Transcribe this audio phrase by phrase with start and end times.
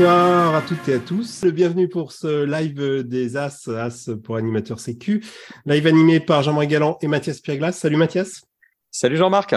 [0.00, 1.44] Bonsoir à toutes et à tous.
[1.44, 5.22] Bienvenue pour ce live des As, As pour animateur sécu.
[5.66, 7.72] Live animé par Jean-Marie Galland et Mathias Pierglas.
[7.72, 8.46] Salut Mathias.
[8.90, 9.54] Salut Jean-Marc.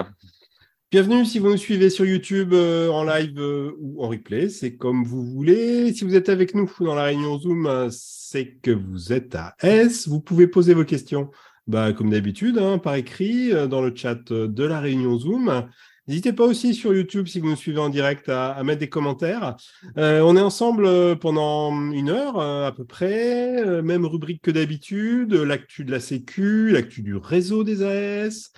[0.92, 4.76] Bienvenue si vous nous suivez sur YouTube euh, en live euh, ou en replay, c'est
[4.76, 5.94] comme vous voulez.
[5.94, 9.56] Si vous êtes avec nous dans la réunion Zoom, euh, c'est que vous êtes à
[9.62, 10.10] S.
[10.10, 11.32] Vous pouvez poser vos questions
[11.68, 15.70] bah, comme d'habitude hein, par écrit dans le chat de la réunion Zoom.
[16.08, 19.56] N'hésitez pas aussi sur YouTube, si vous nous suivez en direct, à, mettre des commentaires.
[19.96, 25.92] on est ensemble pendant une heure à peu près, même rubrique que d'habitude, l'actu de
[25.92, 28.52] la Sécu, l'actu du réseau des AS,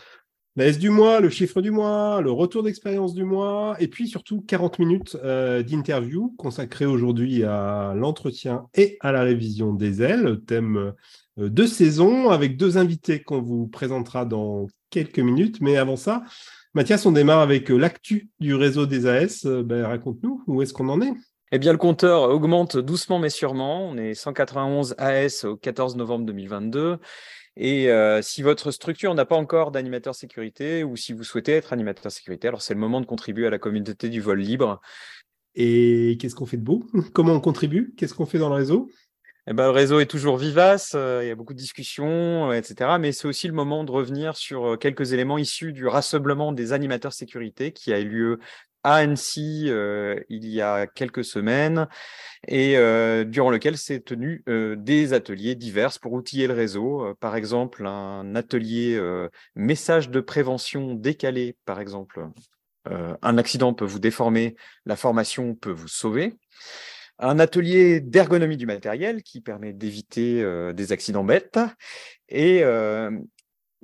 [0.58, 4.08] la S du mois, le chiffre du mois, le retour d'expérience du mois, et puis
[4.08, 10.40] surtout 40 minutes euh, d'interview consacrées aujourd'hui à l'entretien et à la révision des ailes,
[10.48, 10.94] thème
[11.38, 15.60] euh, de saison, avec deux invités qu'on vous présentera dans quelques minutes.
[15.60, 16.24] Mais avant ça,
[16.76, 19.46] Mathias, on démarre avec euh, l'actu du réseau des AS.
[19.46, 21.14] Ben, Raconte-nous, où est-ce qu'on en est?
[21.54, 23.88] Eh bien, le compteur augmente doucement mais sûrement.
[23.88, 26.98] On est 191 AS au 14 novembre 2022.
[27.56, 27.90] Et
[28.22, 32.50] si votre structure n'a pas encore d'animateur sécurité ou si vous souhaitez être animateur sécurité,
[32.50, 34.82] alors c'est le moment de contribuer à la communauté du vol libre.
[35.56, 36.84] Et qu'est-ce qu'on fait de beau?
[37.14, 37.94] Comment on contribue?
[37.96, 38.90] Qu'est-ce qu'on fait dans le réseau?
[39.48, 42.98] Eh ben, le réseau est toujours vivace, il y a beaucoup de discussions, etc.
[43.00, 47.14] Mais c'est aussi le moment de revenir sur quelques éléments issus du rassemblement des animateurs
[47.14, 48.40] sécurité qui a eu lieu
[48.86, 51.88] à Annecy euh, il y a quelques semaines
[52.48, 57.16] et euh, durant lequel s'est tenu euh, des ateliers divers pour outiller le réseau.
[57.20, 59.02] par exemple, un atelier
[59.56, 62.28] message de prévention décalé, par exemple.
[62.86, 64.56] un accident peut vous déformer,
[64.86, 66.36] la formation peut vous sauver.
[67.20, 70.44] Un atelier d'ergonomie du matériel qui permet d'éviter
[70.74, 71.60] des accidents bêtes
[72.28, 72.64] et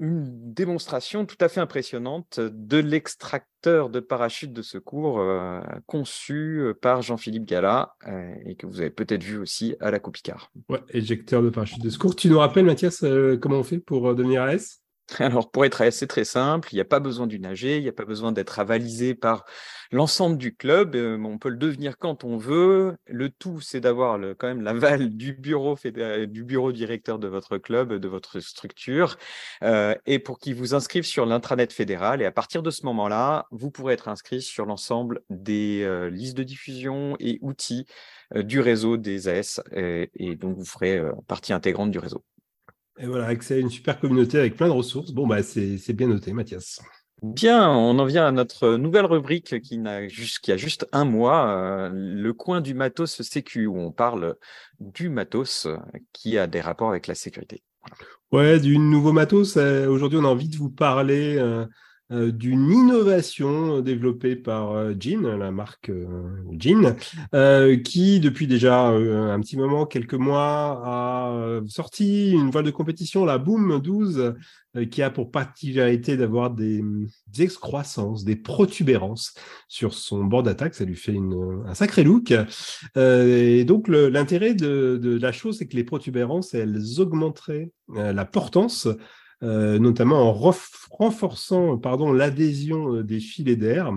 [0.01, 6.73] une démonstration tout à fait impressionnante de l'extracteur de parachute de secours euh, conçu euh,
[6.73, 10.51] par Jean-Philippe Gala euh, et que vous avez peut-être vu aussi à la Copicard.
[10.69, 12.15] Ouais, éjecteur de parachute de secours.
[12.15, 13.05] Tu nous rappelles, Mathias,
[13.41, 14.80] comment on fait pour devenir AS
[15.19, 16.69] alors, pour être AS, c'est très simple.
[16.71, 19.45] Il n'y a pas besoin du nager, il n'y a pas besoin d'être avalisé par
[19.91, 20.95] l'ensemble du club.
[20.95, 22.95] Euh, on peut le devenir quand on veut.
[23.07, 25.75] Le tout, c'est d'avoir quand même l'aval du bureau
[26.27, 29.17] du bureau directeur de votre club, de votre structure,
[29.63, 32.21] euh, et pour qu'il vous inscrive sur l'intranet fédéral.
[32.21, 36.37] Et à partir de ce moment-là, vous pourrez être inscrit sur l'ensemble des euh, listes
[36.37, 37.85] de diffusion et outils
[38.35, 42.23] du réseau des AS, et donc vous ferez partie intégrante du réseau.
[43.01, 45.11] Et voilà, accès à une super communauté avec plein de ressources.
[45.11, 46.79] Bon, bah, c'est bien noté, Mathias.
[47.23, 51.05] Bien, on en vient à notre nouvelle rubrique qui, a juste, qui a juste un
[51.05, 54.35] mois, euh, le coin du matos sécu, où on parle
[54.79, 55.67] du matos
[56.13, 57.63] qui a des rapports avec la sécurité.
[58.31, 59.57] Ouais, du nouveau matos.
[59.57, 61.67] Euh, aujourd'hui, on a envie de vous parler euh, euh,
[62.11, 66.95] d'une innovation développée par euh, Jean, la marque euh, Jean,
[67.83, 73.37] qui depuis déjà un petit moment, quelques mois, a sorti une voile de compétition, la
[73.37, 74.35] Boom 12,
[74.89, 76.81] qui a pour particularité d'avoir des,
[77.39, 79.33] excroissances, des protubérances
[79.67, 80.75] sur son bord d'attaque.
[80.75, 81.17] Ça lui fait
[81.65, 82.33] un sacré look.
[82.95, 88.87] et donc, l'intérêt de, de, la chose, c'est que les protubérances, elles augmenteraient la portance
[89.43, 93.91] euh, notamment en renforçant pardon, l'adhésion euh, des filets d'air,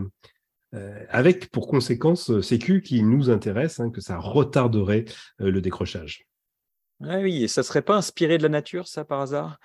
[0.74, 5.04] euh, avec pour conséquence Sécu qui nous intéresse, hein, que ça retarderait
[5.38, 6.26] le décrochage.
[7.02, 9.58] Ah oui, et ça serait pas inspiré de la nature, ça, par hasard?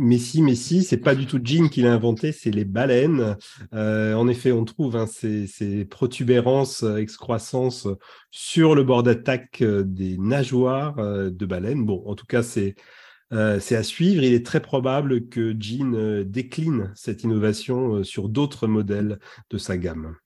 [0.00, 3.36] Mais si, mais si, c'est pas du tout Jean qui l'a inventé, c'est les baleines.
[3.72, 7.88] en effet, on trouve hein, ces, ces, protubérances, excroissances
[8.30, 11.84] sur le bord d'attaque des nageoires de baleines.
[11.84, 12.76] Bon, en tout cas, c'est
[13.32, 14.22] euh, c'est à suivre.
[14.22, 19.18] Il est très probable que Jean euh, décline cette innovation euh, sur d'autres modèles
[19.50, 20.16] de sa gamme.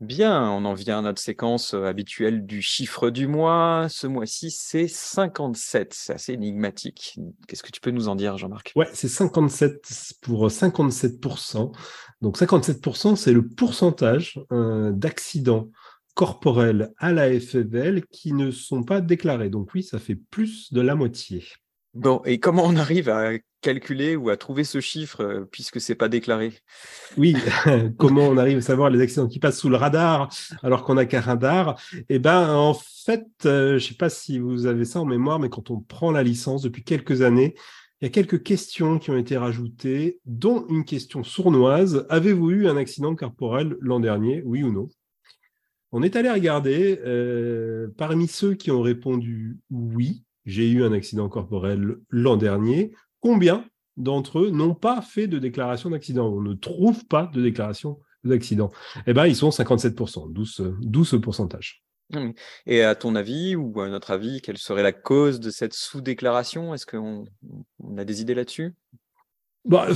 [0.00, 3.86] Bien, on en vient à notre séquence habituelle du chiffre du mois.
[3.90, 5.92] Ce mois-ci, c'est 57.
[5.92, 7.18] C'est assez énigmatique.
[7.46, 8.72] Qu'est-ce que tu peux nous en dire, Jean-Marc?
[8.76, 11.76] Ouais, c'est 57 pour 57%.
[12.22, 15.68] Donc 57%, c'est le pourcentage d'accidents
[16.14, 19.50] corporels à la FFL qui ne sont pas déclarés.
[19.50, 21.44] Donc oui, ça fait plus de la moitié.
[21.94, 23.32] Bon, et comment on arrive à
[23.62, 26.52] calculer ou à trouver ce chiffre euh, puisque c'est pas déclaré?
[27.16, 27.36] Oui,
[27.98, 30.32] comment on arrive à savoir les accidents qui passent sous le radar
[30.62, 31.80] alors qu'on n'a qu'un radar?
[32.08, 35.48] Eh ben, en fait, euh, je sais pas si vous avez ça en mémoire, mais
[35.48, 37.54] quand on prend la licence depuis quelques années,
[38.00, 42.06] il y a quelques questions qui ont été rajoutées, dont une question sournoise.
[42.08, 44.88] Avez-vous eu un accident corporel l'an dernier, oui ou non?
[45.92, 51.28] On est allé regarder, euh, parmi ceux qui ont répondu oui, j'ai eu un accident
[51.28, 53.64] corporel l'an dernier, combien
[53.96, 58.70] d'entre eux n'ont pas fait de déclaration d'accident On ne trouve pas de déclaration d'accident?
[59.06, 61.84] Eh bien, ils sont 57%, 12, 12 pourcentage.
[62.66, 66.74] Et à ton avis, ou à notre avis, quelle serait la cause de cette sous-déclaration?
[66.74, 67.24] Est-ce qu'on
[67.96, 68.74] a des idées là-dessus?
[69.66, 69.88] Bah,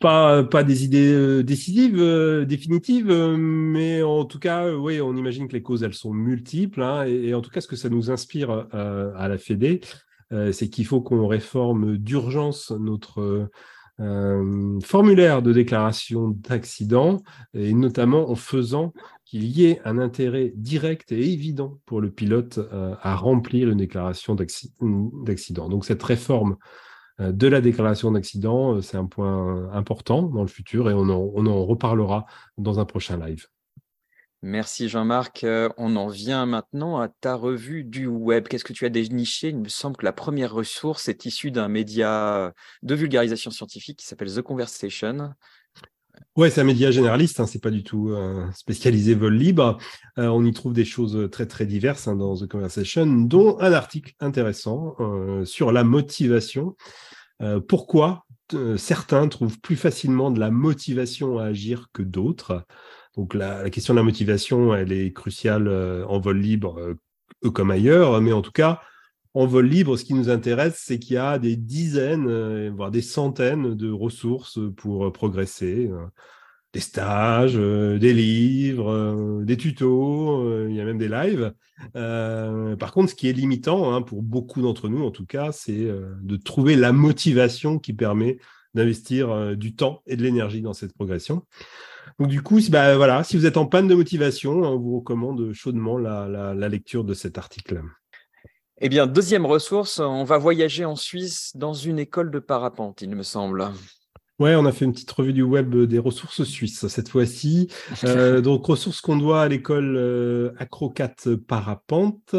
[0.00, 5.14] pas, pas des idées euh, décisives, euh, définitives, euh, mais en tout cas, oui, on
[5.16, 6.82] imagine que les causes, elles sont multiples.
[6.82, 9.80] Hein, et, en tout cas, ce que ça nous inspire à la Fédé,
[10.52, 13.48] c'est qu'il faut qu'on réforme d'urgence notre
[13.98, 17.22] formulaire de déclaration d'accident,
[17.54, 18.92] et notamment en faisant
[19.24, 24.34] qu'il y ait un intérêt direct et évident pour le pilote à remplir une déclaration
[24.34, 25.68] d'accident.
[25.68, 26.56] Donc cette réforme
[27.18, 28.76] de la déclaration d'accident.
[28.76, 32.26] Euh, c'est un point important dans le futur et on en, reparlera
[32.58, 33.46] dans un prochain live.
[34.42, 35.44] Merci Jean-Marc.
[35.44, 38.46] Euh, on en vient maintenant à ta revue du web.
[38.48, 39.48] Qu'est-ce que tu as déniché?
[39.48, 42.52] Il me semble que la première ressource est issue d'un média
[42.82, 45.32] de vulgarisation scientifique qui s'appelle The Conversation.
[46.36, 48.14] Ouais, c'est un média généraliste, hein, c'est pas du tout
[48.54, 49.78] spécialisé vol libre.
[50.18, 54.12] on y trouve des choses très très diverses hein, dans The Conversation, dont un article
[54.20, 54.96] intéressant
[55.44, 56.76] sur la motivation
[57.42, 58.24] euh, pourquoi
[58.54, 62.64] euh, certains trouvent plus facilement de la motivation à agir que d'autres.
[63.16, 66.94] Donc la, question de la motivation, elle est cruciale euh, en vol libre
[67.54, 68.80] comme ailleurs, mais en tout cas,
[69.36, 73.02] en vol libre, ce qui nous intéresse, c'est qu'il y a des dizaines, voire des
[73.02, 75.90] centaines de ressources pour progresser
[76.76, 81.54] des stages, euh, des livres, euh, des tutos, euh, il y a même des lives.
[82.78, 85.88] par contre, ce qui est limitant hein, pour beaucoup d'entre nous, en tout cas, c'est
[86.22, 88.38] de trouver la motivation qui permet
[88.74, 91.44] d'investir du temps et de l'énergie dans cette progression.
[92.18, 95.96] Donc du coup, si, bah, vous êtes en panne de motivation, on vous recommande chaudement
[95.96, 97.82] la lecture de cet article.
[98.80, 103.10] Eh bien, deuxième ressource, on va voyager en Suisse dans une école de parapente, il
[103.10, 103.70] me semble.
[104.38, 107.68] Ouais, on a fait une petite revue du web des ressources suisses cette fois-ci.
[108.04, 111.14] Euh, donc, ressources qu'on doit à l'école euh, Acrocat
[111.48, 112.36] Parapente.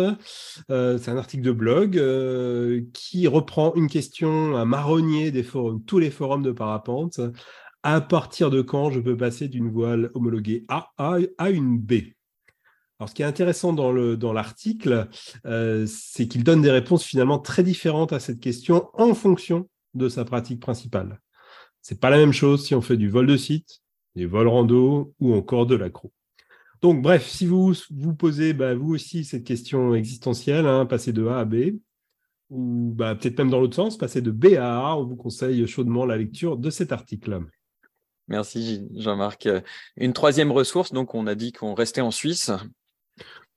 [0.69, 5.83] Euh, c'est un article de blog euh, qui reprend une question, un marronnier des forums,
[5.85, 7.19] tous les forums de parapente.
[7.81, 11.93] À partir de quand je peux passer d'une voile homologuée A à, une B?
[12.99, 15.07] Alors, ce qui est intéressant dans l'article,
[15.43, 20.09] dans c'est qu'il donne des réponses finalement très différentes à cette question en fonction de
[20.09, 21.19] sa pratique principale.
[21.81, 23.81] C'est pas la même chose si on fait du vol de site,
[24.15, 26.11] des vols rando ou encore de l'accro.
[26.81, 31.25] Donc, bref, si vous vous posez bah, vous aussi cette question existentielle, hein, passer de
[31.27, 31.77] A à B,
[32.49, 35.65] ou bah, peut-être même dans l'autre sens, passer de B à A, on vous conseille
[35.67, 37.41] chaudement la lecture de cet article.
[38.27, 39.47] Merci Jean-Marc.
[39.95, 42.51] Une troisième ressource, donc on a dit qu'on restait en Suisse.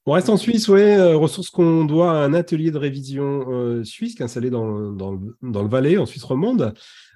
[0.06, 0.80] On reste en Suisse, oui.
[0.80, 4.66] Euh, ressource qu'on doit à un atelier de révision euh, suisse qui est installé dans,
[4.66, 6.74] le Valais, en Suisse romande.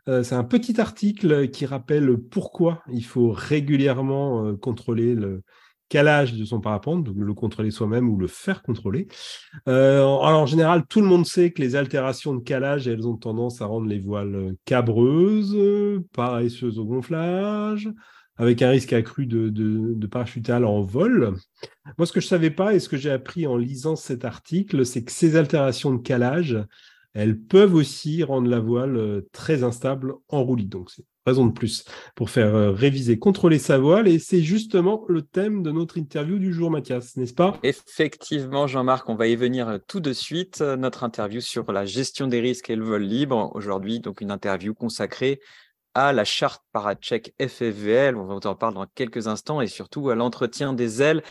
[0.09, 5.43] Euh, c'est un petit article qui rappelle pourquoi il faut régulièrement euh, contrôler le
[5.89, 9.07] calage de son parapente, donc le contrôler soi-même ou le faire contrôler.
[9.67, 13.63] Alors, en général, tout le monde sait que les altérations de calage, elles ont tendance
[13.63, 15.57] à rendre les voiles cabreuses,
[16.13, 17.91] paresseuses au gonflage,
[18.37, 21.35] avec un risque accru de, de, de parachutal en vol.
[21.99, 24.25] Moi, ce que je ne savais pas et ce que j'ai appris en lisant cet
[24.25, 26.59] article, c'est que ces altérations de calage,
[27.13, 30.67] elles peuvent aussi rendre la voile euh, très instable en roulis.
[30.67, 31.85] Donc, c'est raison de plus
[32.17, 34.09] pour faire euh, réviser, contrôler sa voile.
[34.09, 37.59] Et c'est justement le thème de notre interview du jour, Mathias, n'est-ce pas?
[37.63, 40.61] Effectivement, Jean-Marc, on va y venir euh, tout de suite.
[40.61, 43.53] Notre interview sur la gestion des risques et le vol libre.
[43.55, 45.41] Aujourd'hui, donc une interview consacrée
[45.95, 48.17] à la charte Paracheck FFVL.
[48.17, 51.23] On va en parler dans quelques instants et surtout à l'entretien des ailes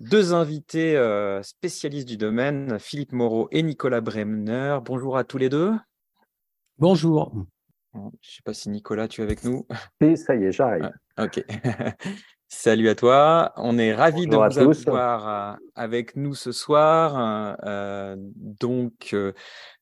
[0.00, 4.78] deux invités euh, spécialistes du domaine, Philippe Moreau et Nicolas Bremner.
[4.84, 5.72] Bonjour à tous les deux.
[6.78, 7.32] Bonjour.
[7.94, 9.66] Je ne sais pas si Nicolas, tu es avec nous.
[10.02, 10.92] Oui, ça y est, j'arrive.
[11.16, 11.42] Ah, ok.
[12.48, 13.52] Salut à toi.
[13.56, 17.56] On est ravis de vous avoir euh, avec nous ce soir.
[17.64, 19.16] Euh, donc,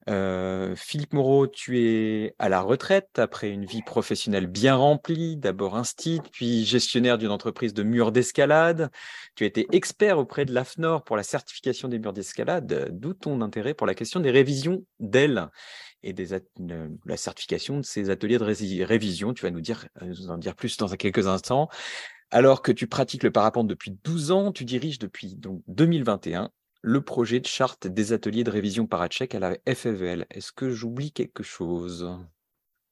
[0.08, 5.76] euh, Philippe Moreau, tu es à la retraite après une vie professionnelle bien remplie, d'abord
[5.76, 8.90] instit, puis gestionnaire d'une entreprise de murs d'escalade.
[9.34, 13.42] Tu as été expert auprès de l'AFNOR pour la certification des murs d'escalade, d'où ton
[13.42, 15.50] intérêt pour la question des révisions d'ailes
[16.02, 16.38] et des
[17.06, 19.34] la certification de ces ateliers de révision.
[19.34, 21.68] Tu vas nous, dire, nous en dire plus dans quelques instants.
[22.34, 26.50] Alors que tu pratiques le parapente depuis 12 ans, tu diriges depuis donc 2021
[26.82, 30.26] le projet de charte des ateliers de révision Parachek à la FFVL.
[30.32, 32.10] Est-ce que j'oublie quelque chose?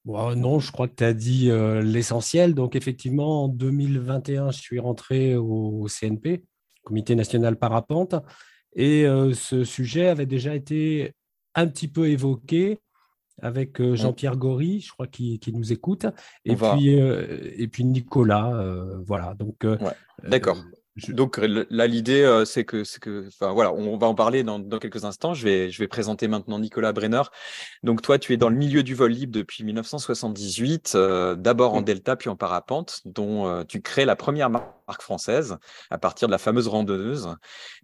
[0.05, 2.55] Non, je crois que tu as dit euh, l'essentiel.
[2.55, 6.45] Donc effectivement, en 2021, je suis rentré au CNP,
[6.85, 8.15] Comité national parapente,
[8.77, 11.15] et euh, ce sujet avait déjà été
[11.57, 12.79] un petit peu évoqué
[13.43, 13.95] avec euh.
[13.97, 16.07] Jean-Pierre Gory, je crois, qui, nous écoute,
[16.45, 18.65] et puis, et puis Nicolas.
[19.05, 19.35] voilà.
[19.35, 19.67] Donc,
[20.23, 20.59] D'accord.
[21.09, 24.59] Donc là, l'idée, euh, c'est que, c'est que, enfin voilà, on va en parler dans,
[24.59, 25.33] dans, quelques instants.
[25.33, 27.23] Je vais, je vais présenter maintenant Nicolas Brenner.
[27.83, 31.81] Donc toi, tu es dans le milieu du vol libre depuis 1978, euh, d'abord en
[31.81, 35.57] delta puis en parapente, dont euh, tu crées la première marque française
[35.89, 37.37] à partir de la fameuse randonneuse.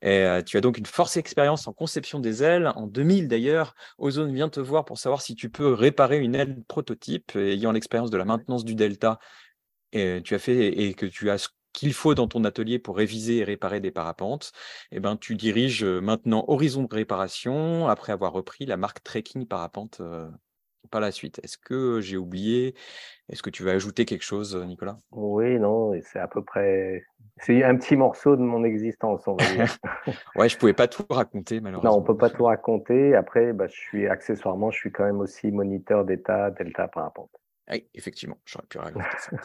[0.03, 2.71] Et tu as donc une force expérience en conception des ailes.
[2.77, 6.63] En 2000 d'ailleurs, Ozone vient te voir pour savoir si tu peux réparer une aile
[6.69, 9.19] prototype ayant l'expérience de la maintenance du delta
[9.93, 11.49] et tu as fait et que tu as
[11.79, 14.53] qu'il faut dans ton atelier pour réviser et réparer des parapentes,
[14.91, 20.03] eh ben, tu diriges maintenant Horizon de Réparation après avoir repris la marque Trekking Parapente
[20.91, 21.41] par la suite.
[21.43, 22.75] Est-ce que j'ai oublié?
[23.29, 24.99] Est-ce que tu veux ajouter quelque chose, Nicolas?
[25.13, 27.05] Oui, non, c'est à peu près.
[27.37, 29.77] C'est un petit morceau de mon existence, on va dire.
[30.37, 31.93] ouais, je pouvais pas tout raconter, malheureusement.
[31.93, 33.15] Non, on peut pas tout raconter.
[33.15, 37.31] Après, bah, je suis accessoirement, je suis quand même aussi moniteur d'état Delta Parapente.
[37.71, 39.37] Oui, effectivement, j'aurais pu raconter ça.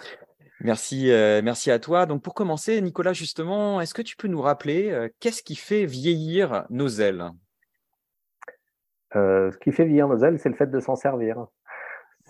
[0.60, 2.06] Merci, euh, merci à toi.
[2.06, 5.86] Donc pour commencer, Nicolas, justement, est-ce que tu peux nous rappeler euh, qu'est-ce qui fait
[5.86, 7.32] vieillir nos ailes?
[9.16, 11.46] Euh, Ce qui fait vieillir nos ailes, c'est le fait de s'en servir.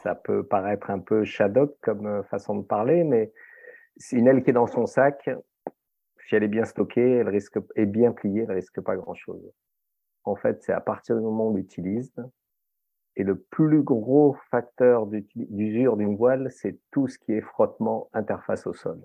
[0.04, 3.32] Ça peut paraître un peu shadow comme façon de parler, mais
[3.98, 5.30] c'est une aile qui est dans son sac.
[6.26, 9.52] Si elle est bien stockée, elle risque est bien pliée, elle risque pas grand-chose.
[10.24, 12.14] En fait, c'est à partir du moment où on l'utilise
[13.16, 18.66] et le plus gros facteur d'usure d'une voile, c'est tout ce qui est frottement interface
[18.66, 19.00] au sol.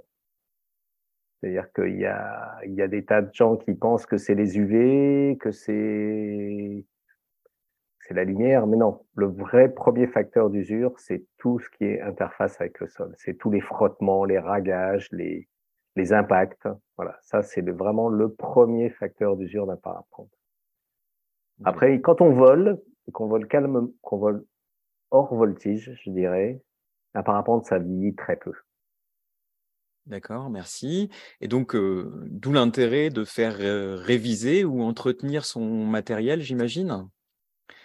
[1.41, 4.35] C'est-à-dire qu'il y a, il y a des tas de gens qui pensent que c'est
[4.35, 6.85] les UV, que c'est,
[8.01, 9.05] c'est la lumière, mais non.
[9.15, 13.15] Le vrai premier facteur d'usure, c'est tout ce qui est interface avec le sol.
[13.19, 15.49] C'est tous les frottements, les ragages, les,
[15.95, 16.67] les impacts.
[16.97, 17.17] Voilà.
[17.23, 20.31] Ça, c'est vraiment le premier facteur d'usure d'un parapente.
[21.65, 22.81] Après, quand on vole,
[23.13, 24.45] qu'on vole calme, qu'on vole
[25.11, 26.63] hors voltige, je dirais,
[27.15, 28.53] un parapente, ça vieillit très peu.
[30.07, 31.11] D'accord, merci.
[31.41, 37.09] Et donc, euh, d'où l'intérêt de faire euh, réviser ou entretenir son matériel, j'imagine?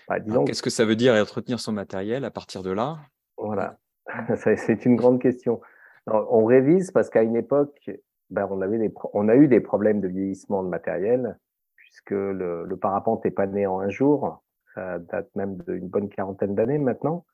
[0.08, 3.00] Bah, Qu'est-ce que ça veut dire entretenir son matériel à partir de là?
[3.38, 3.78] Voilà,
[4.36, 5.62] c'est une grande question.
[6.08, 7.92] on révise parce qu'à une époque,
[8.30, 11.38] ben, on, avait des on a eu des problèmes de vieillissement de matériel,
[11.76, 16.10] puisque le, le parapente n'est pas né en un jour ça date même d'une bonne
[16.10, 17.26] quarantaine d'années maintenant.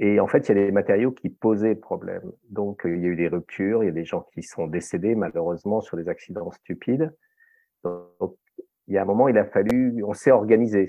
[0.00, 2.32] Et en fait, il y a des matériaux qui posaient problème.
[2.50, 5.16] Donc, il y a eu des ruptures, il y a des gens qui sont décédés
[5.16, 7.12] malheureusement sur des accidents stupides.
[7.82, 8.36] Donc,
[8.86, 10.88] il y a un moment, il a fallu, on s'est organisé.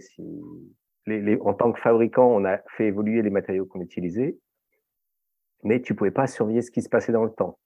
[1.42, 4.38] En tant que fabricant, on a fait évoluer les matériaux qu'on utilisait,
[5.64, 7.58] mais tu pouvais pas surveiller ce qui se passait dans le temps.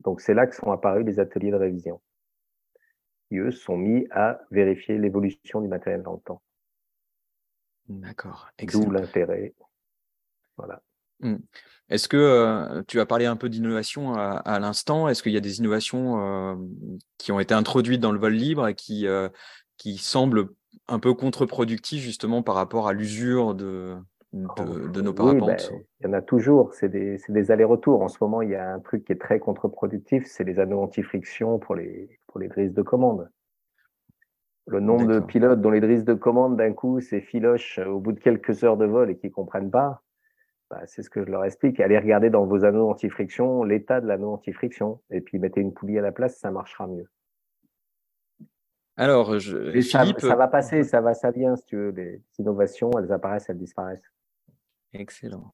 [0.00, 2.00] Donc, c'est là que sont apparus les ateliers de révision.
[3.28, 6.42] Qui, eux, sont mis à vérifier l'évolution du matériel dans le temps.
[7.90, 8.48] D'accord.
[8.72, 9.54] D'où l'intérêt.
[10.56, 10.80] Voilà.
[11.20, 11.36] Mmh.
[11.88, 15.58] Est-ce que tu as parlé un peu d'innovation à, l'instant Est-ce qu'il y a des
[15.58, 16.56] innovations
[17.18, 19.06] qui ont été introduites dans le vol libre et qui,
[19.76, 20.50] qui semblent
[20.86, 23.96] un peu contre-productives justement par rapport à l'usure de,
[24.32, 25.48] de, oh, nos parapentes?
[25.48, 28.02] ben, Il y en a toujours, c'est des, des allers-retours.
[28.02, 30.80] En ce moment, il y a un truc qui est très contre-productif, c'est les anneaux
[30.80, 33.28] anti-friction pour les, pour les grises de commande.
[34.70, 38.12] Le nombre de pilotes dont les drisses de commande d'un coup c'est filoche au bout
[38.12, 40.02] de quelques heures de vol et qui comprennent pas,
[40.70, 41.80] bah, c'est ce que je leur explique.
[41.80, 45.98] Allez regarder dans vos anneaux anti-friction l'état de l'anneau anti-friction et puis mettez une poulie
[45.98, 47.08] à la place, ça marchera mieux.
[48.96, 49.72] Alors, je...
[49.80, 50.20] Philippe...
[50.20, 51.90] ça, va passer, ça va, ça vient, si tu veux.
[51.90, 54.12] Les innovations, elles apparaissent, elles disparaissent.
[54.92, 55.52] Excellent.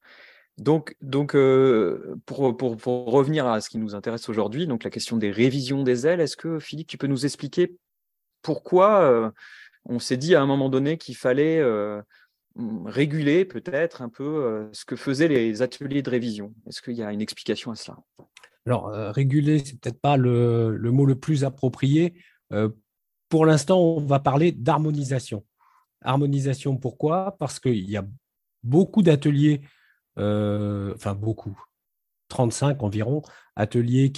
[0.59, 4.91] Donc, donc euh, pour, pour, pour, revenir à ce qui nous intéresse aujourd'hui, donc la
[4.91, 7.79] question des révisions des ailes, est-ce que Philippe, tu peux nous expliquer
[8.47, 9.31] pourquoi euh,
[9.87, 12.01] on s'est dit à un moment donné qu'il fallait euh,
[12.85, 16.55] réguler peut-être un peu euh, ce que faisaient les ateliers de révision.
[16.69, 17.99] Est-ce qu'il y a une explication à cela?
[18.65, 22.15] Alors, réguler, c'est peut-être pas le, mot le plus approprié.
[23.29, 25.45] pour l'instant, on va parler d'harmonisation.
[26.03, 27.37] Harmonisation, pourquoi?
[27.39, 28.05] Parce qu'il y a
[28.65, 29.61] beaucoup d'ateliers,
[30.17, 31.57] enfin beaucoup,
[32.29, 33.23] 35 environ,
[33.55, 34.13] ateliers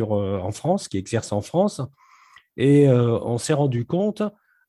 [0.00, 1.80] en France, qui exercent en France,
[2.58, 4.22] et euh, on s'est rendu compte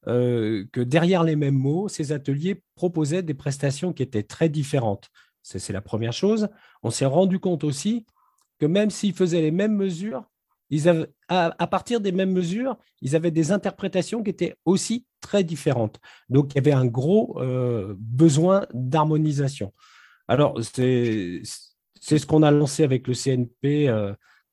[0.08, 5.10] euh, que derrière les mêmes mots, ces ateliers proposaient des prestations qui étaient très différentes.
[5.42, 6.50] C'est la première chose.
[6.84, 8.06] On s'est rendu compte aussi
[8.60, 10.24] que même s'ils faisaient les mêmes mesures,
[10.70, 15.44] ils avaient, à, partir des mêmes mesures, ils avaient des interprétations qui étaient aussi très
[15.44, 16.00] différentes.
[16.30, 19.74] Donc, il y avait un gros euh, besoin d'harmonisation.
[20.28, 21.42] Alors, c'est
[22.00, 23.90] ce qu'on a lancé avec le CNP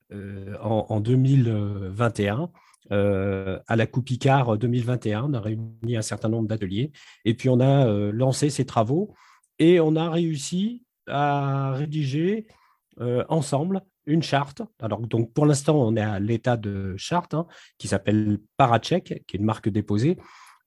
[0.09, 2.51] en, en, 2021.
[2.93, 5.25] Euh, à la Coupe Icard 2021.
[5.25, 6.93] On a réuni un certain nombre d'ateliers
[7.25, 9.13] et puis on a euh, lancé ces travaux
[9.59, 12.47] et on a réussi à rédiger
[13.01, 14.63] euh, ensemble une charte.
[14.81, 19.37] Alors, donc, pour l'instant, on est à l'état de charte hein, qui s'appelle Paracheck, qui
[19.37, 20.17] est une marque déposée.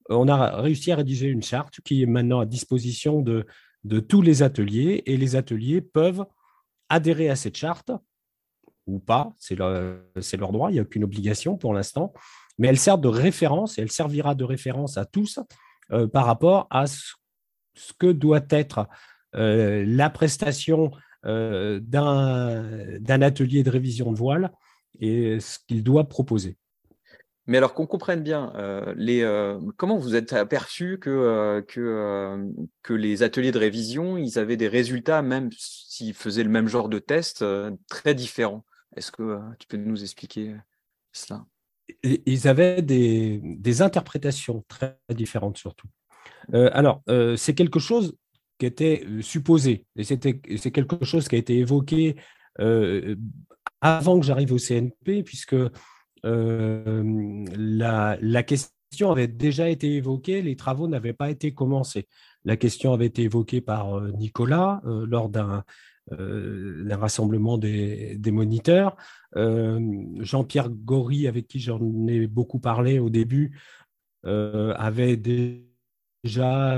[0.09, 4.43] On a réussi à rédiger une charte qui est maintenant à disposition de tous les
[4.43, 6.25] ateliers et les ateliers peuvent
[6.89, 7.91] adhérer à cette charte
[8.89, 12.13] ou pas, c'est leur, droit, il n'y a aucune obligation pour l'instant,
[12.57, 15.39] mais elle sert de référence et elle servira de référence à tous
[15.91, 17.13] euh, par rapport à ce,
[17.97, 18.87] que doit être
[19.35, 20.91] euh, la prestation
[21.25, 24.51] euh, d'un atelier de révision de voile
[24.99, 26.57] et ce qu'il doit proposer.
[27.47, 28.53] Mais alors qu'on comprenne bien,
[28.95, 29.25] les,
[29.75, 32.53] comment vous êtes aperçu que, que,
[32.83, 36.89] que les ateliers de révision, ils avaient des résultats, même s'ils faisaient le même genre
[36.89, 37.43] de test,
[37.87, 38.65] très différents?
[38.99, 40.57] Est-ce que tu peux nous expliquer
[41.13, 41.45] cela?
[42.03, 45.87] Ils avaient des, des, interprétations très différentes surtout.
[46.53, 47.01] alors,
[47.37, 48.15] c'est quelque chose
[48.59, 49.85] qui était supposé.
[49.95, 50.19] Et c'est
[50.71, 52.17] quelque chose qui a été évoqué
[53.81, 55.55] avant que j'arrive au CNP, puisque
[56.23, 62.09] la, la, question avait déjà été évoquée, les travaux n'avaient pas été commencés.
[62.43, 65.63] La question avait été évoquée par Nicolas lors d'un
[66.11, 68.95] rassemblement des, des moniteurs.
[69.35, 73.59] Jean-Pierre Gory, avec qui j'en ai beaucoup parlé au début,
[74.23, 76.77] avait déjà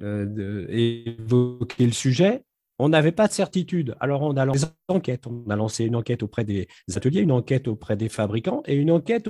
[0.00, 2.44] euh, évoquer le sujet,
[2.78, 3.94] on n'avait pas de certitude.
[4.00, 4.66] Alors, on a lancé.
[4.88, 8.90] On a lancé une enquête auprès des ateliers, une enquête auprès des fabricants et une
[8.90, 9.28] enquête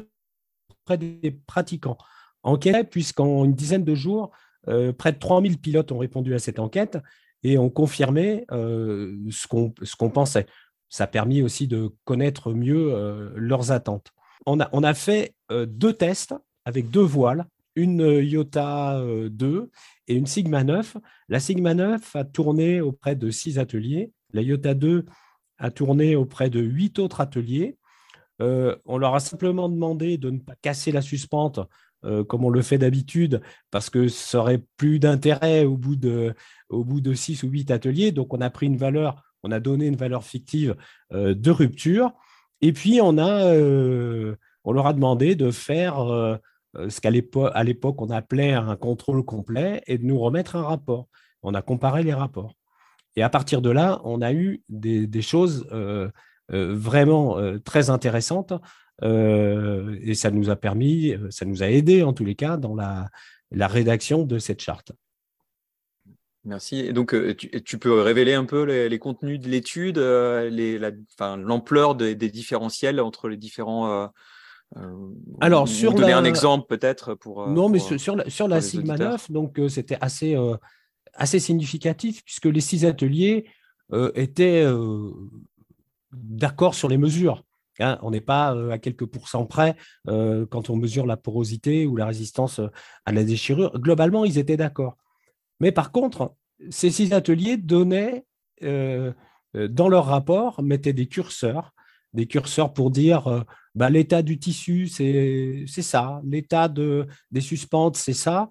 [0.70, 1.98] auprès des pratiquants.
[2.42, 4.30] Enquête, puisqu'en une dizaine de jours,
[4.68, 6.98] euh, près de 3000 pilotes ont répondu à cette enquête
[7.44, 10.46] et ont confirmé euh, ce qu'on pensait.
[10.88, 14.12] Ça a permis aussi de connaître mieux leurs attentes.
[14.46, 19.70] On a, on a fait deux tests avec deux voiles une IOTA 2
[20.06, 20.96] et une Sigma 9.
[21.28, 24.12] La Sigma 9 a tourné auprès de six ateliers.
[24.32, 25.04] La IOTA 2
[25.58, 27.76] a tourné auprès de huit autres ateliers.
[28.38, 31.60] on leur a simplement demandé de ne pas casser la suspente
[32.28, 36.34] comme on le fait d'habitude, parce que ça aurait plus d'intérêt au bout de
[36.74, 38.12] au bout de six ou huit ateliers.
[38.12, 40.76] Donc on a pris une valeur, on a donné une valeur fictive
[41.12, 42.12] de rupture.
[42.60, 43.52] Et puis on a
[44.64, 46.36] on leur a demandé de faire euh,
[46.88, 51.08] ce qu'à l'époque on appelait un contrôle complet et de nous remettre un rapport.
[51.42, 52.54] On a comparé les rapports.
[53.16, 56.08] Et à partir de là, on a eu des, choses euh,
[56.52, 58.52] euh, vraiment très intéressantes
[59.02, 63.10] et ça nous a permis, ça nous a aidé en tous les cas dans la,
[63.52, 64.92] rédaction de cette charte.
[66.44, 66.80] Merci.
[66.80, 73.28] Et donc, tu, peux révéler un peu les, contenus de l'étude, l'ampleur des, différentiels entre
[73.28, 74.10] les différents
[74.76, 75.08] euh,
[75.40, 77.42] Alors, sur donner un exemple peut-être pour.
[77.42, 80.36] Euh, non, mais sur, la, sur la Sigma 9, donc euh, c'était assez,
[81.14, 83.46] assez significatif puisque les six ateliers
[84.14, 84.64] étaient
[86.12, 87.44] d'accord sur les mesures.
[87.80, 87.98] Hein.
[88.02, 89.76] on n'est pas à quelques pourcents près
[90.06, 92.60] quand on mesure la porosité ou la résistance
[93.04, 93.78] à la déchirure.
[93.78, 94.96] Globalement, ils étaient d'accord.
[95.60, 96.34] Mais par contre,
[96.70, 98.24] ces six ateliers donnaient,
[98.60, 101.72] dans leur rapport, mettaient des curseurs,
[102.12, 106.20] des curseurs pour dire bah, l'état du tissu, c'est ça.
[106.24, 108.48] L'état de, des suspentes, c'est ça.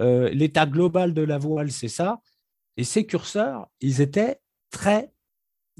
[0.00, 2.20] Euh, l'état global de la voile, c'est ça.
[2.76, 4.38] Et ces curseurs, ils étaient
[4.70, 5.10] très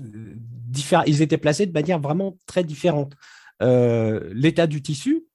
[0.01, 1.05] euh, différents.
[1.05, 3.15] Ils étaient placés de manière vraiment très différente.
[3.63, 5.27] Euh, l'état du tissu,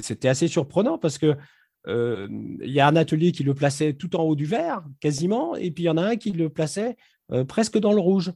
[0.00, 1.36] c'était assez surprenant parce que
[1.86, 5.70] il y a un atelier qui le plaçait tout en haut du vert, quasiment, et
[5.70, 6.96] puis il y en a un qui le plaçait
[7.46, 8.32] presque dans le rouge.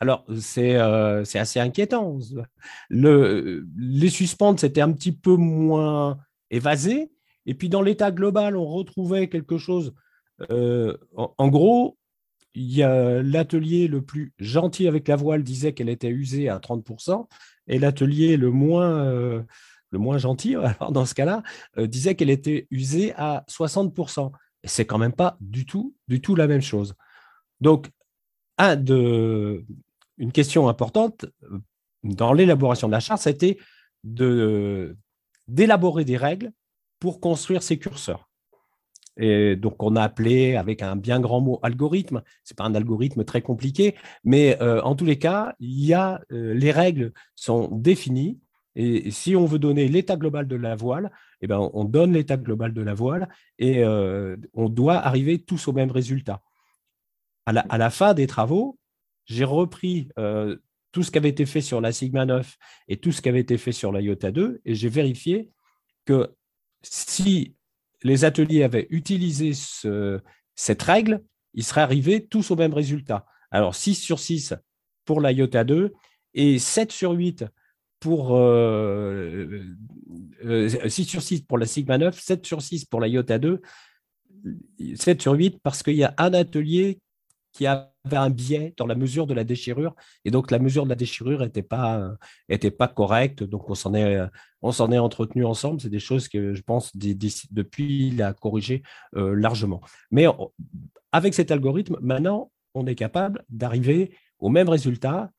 [0.00, 2.18] Alors, euh, c'est assez inquiétant.
[2.88, 6.18] Le, les suspentes, c'était un petit peu moins
[6.50, 7.12] évasé.
[7.44, 9.92] Et puis, dans l'état global, on retrouvait quelque chose.
[10.50, 11.98] Euh, en, gros,
[12.54, 17.26] l'atelier le plus gentil avec la voile disait qu'elle était usée à 30%,
[17.66, 19.42] et l'atelier le moins, euh,
[19.90, 20.56] le moins gentil,
[20.90, 21.42] dans ce cas-là,
[21.76, 24.30] disait qu'elle était usée à 60%.
[24.62, 26.94] Et c'est quand même pas du tout, du tout la même chose.
[27.60, 27.90] Donc,
[30.18, 31.60] une question importante euh,
[32.02, 33.58] dans l'élaboration de la charte, c'était
[34.04, 34.94] d'élaborer
[36.04, 36.52] des règles
[36.98, 38.28] pour construire ces curseurs.
[39.16, 42.22] Et donc, on a appelé avec un bien grand mot algorithme.
[42.44, 46.54] Ce n'est pas un algorithme très compliqué, mais euh, en tous les cas, il euh,
[46.54, 48.38] les règles sont définies.
[48.76, 52.36] Et si on veut donner l'état global de la voile, eh ben, on donne l'état
[52.36, 53.28] global de la voile
[53.58, 56.42] et on doit arriver tous au même résultat.
[57.46, 58.78] À la, à la fin des travaux,
[59.30, 60.56] j'ai repris euh,
[60.92, 62.56] tout ce qui avait été fait sur la Sigma 9
[62.88, 65.50] et tout ce qui avait été fait sur la Iota 2 et j'ai vérifié
[66.04, 66.34] que
[66.82, 67.54] si
[68.02, 69.52] les ateliers avaient utilisé
[70.54, 71.22] cette règle,
[71.54, 73.26] ils seraient arrivés tous au même résultat.
[73.50, 74.54] Alors 6 sur 6
[75.04, 75.92] pour la Iota 2
[76.34, 77.44] et 7 sur 8
[78.00, 79.62] pour 6 euh,
[80.44, 83.60] euh, sur 6 pour la Sigma 9, 7 sur 6 pour la Iota 2,
[84.96, 86.98] 7 sur 8 parce qu'il y a un atelier
[87.52, 90.88] qui avait un biais dans la mesure de la déchirure et donc la mesure de
[90.88, 92.14] la déchirure n'était pas,
[92.48, 93.42] était pas correcte.
[93.42, 94.18] Donc on s'en est,
[94.62, 95.80] on s'en est entretenu ensemble.
[95.80, 98.82] C'est des choses que je pense depuis il a corrigé
[99.16, 99.80] euh, largement.
[100.10, 100.26] Mais
[101.12, 105.30] avec cet algorithme, maintenant, on est capable d'arriver au même résultat,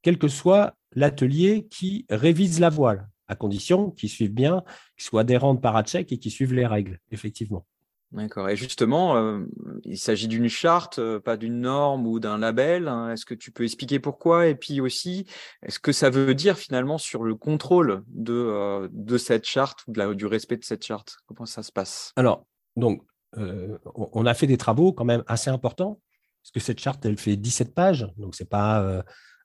[0.00, 4.62] quel que soit l'atelier qui révise la voile, à condition qu'il suive bien,
[4.96, 7.66] qu'il soit adhérent de Parachek et qu'il suive les règles, effectivement.
[8.12, 8.50] D'accord.
[8.50, 9.40] Et justement, euh,
[9.84, 12.86] il s'agit d'une charte, euh, pas d'une norme ou d'un label.
[12.86, 13.10] Hein.
[13.10, 14.48] Est-ce que tu peux expliquer pourquoi?
[14.48, 15.26] Et puis aussi,
[15.62, 20.14] est-ce que ça veut dire finalement sur le contrôle de, euh, de cette charte ou
[20.14, 21.16] du respect de cette charte?
[21.26, 22.12] Comment ça se passe?
[22.16, 23.02] Alors, donc,
[23.34, 26.02] on a fait des travaux quand même assez importants,
[26.42, 29.02] parce que cette charte, elle fait 17 pages, donc c'est pas,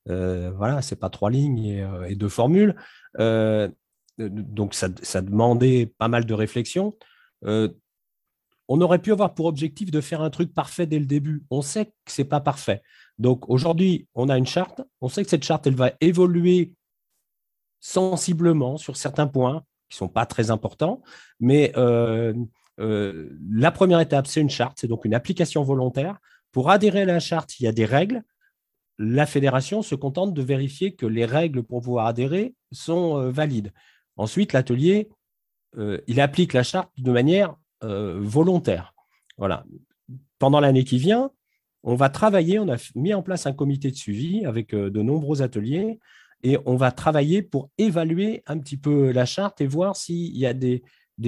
[0.07, 2.75] voilà, c'est pas trois lignes et, deux formules.
[3.17, 6.95] donc, ça, ça, demandait pas mal de réflexion
[8.67, 11.43] on aurait pu avoir pour objectif de faire un truc parfait dès le début.
[11.49, 12.81] On sait que ce n'est pas parfait.
[13.17, 14.81] Donc aujourd'hui, on a une charte.
[15.01, 16.73] On sait que cette charte, elle va évoluer
[17.79, 21.01] sensiblement sur certains points qui sont pas très importants.
[21.39, 22.33] Mais euh,
[22.79, 24.77] euh, la première étape, c'est une charte.
[24.79, 26.19] C'est donc une application volontaire.
[26.51, 28.23] Pour adhérer à la charte, il y a des règles.
[28.97, 33.71] La fédération se contente de vérifier que les règles pour pouvoir adhérer sont euh, valides.
[34.15, 35.09] Ensuite, l'atelier,
[36.07, 38.95] il applique la charte de manière euh, volontaire.
[39.37, 39.63] Voilà.
[40.39, 41.29] Pendant l'année qui vient,
[41.83, 45.03] on va travailler, on a mis en place un comité de suivi avec euh, de
[45.03, 45.99] nombreux ateliers
[46.41, 50.47] et on va travailler pour évaluer un petit peu la charte et voir s'il y
[50.47, 50.81] a des,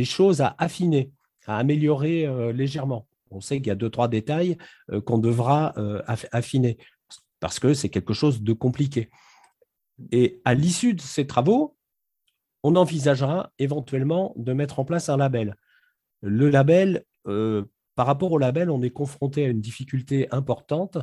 [0.03, 1.12] choses à affiner,
[1.45, 3.08] à améliorer euh, légèrement.
[3.29, 4.58] On sait qu'il y a deux, trois détails
[5.05, 5.75] qu'on devra
[6.32, 6.79] affiner
[7.39, 9.10] parce que c'est quelque chose de compliqué.
[10.12, 11.78] Et à l'issue de ces travaux,
[12.63, 15.56] on envisagera éventuellement de mettre en place un label.
[16.21, 17.63] Le label, euh,
[17.95, 20.97] par rapport au label, on est confronté à une difficulté importante.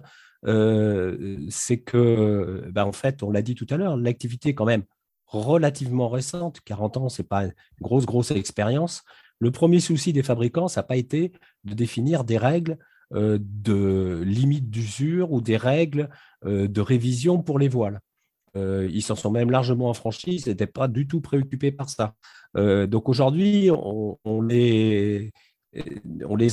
[0.47, 4.67] Euh, c'est que, ben, en fait, on l'a dit tout à l'heure, l'activité est quand
[4.67, 4.85] même
[5.27, 6.61] relativement récente.
[6.61, 9.03] 40 ans, ce n'est pas une grosse, grosse expérience.
[9.39, 11.33] Le premier souci des fabricants, ça n'a pas été
[11.65, 12.79] de définir des règles
[13.13, 16.09] de limite d'usure ou des règles
[16.45, 18.01] de révision pour les voiles.
[18.57, 22.15] Euh, ils s'en sont même largement affranchis, ils n'étaient pas du tout préoccupés par ça.
[22.57, 25.33] Euh, donc aujourd'hui, on, les,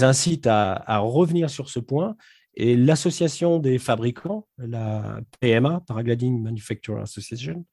[0.03, 2.15] incite à, revenir sur ce point.
[2.55, 7.65] Et l'association des fabricants, la PMA, Paragliding Manufacturer Association,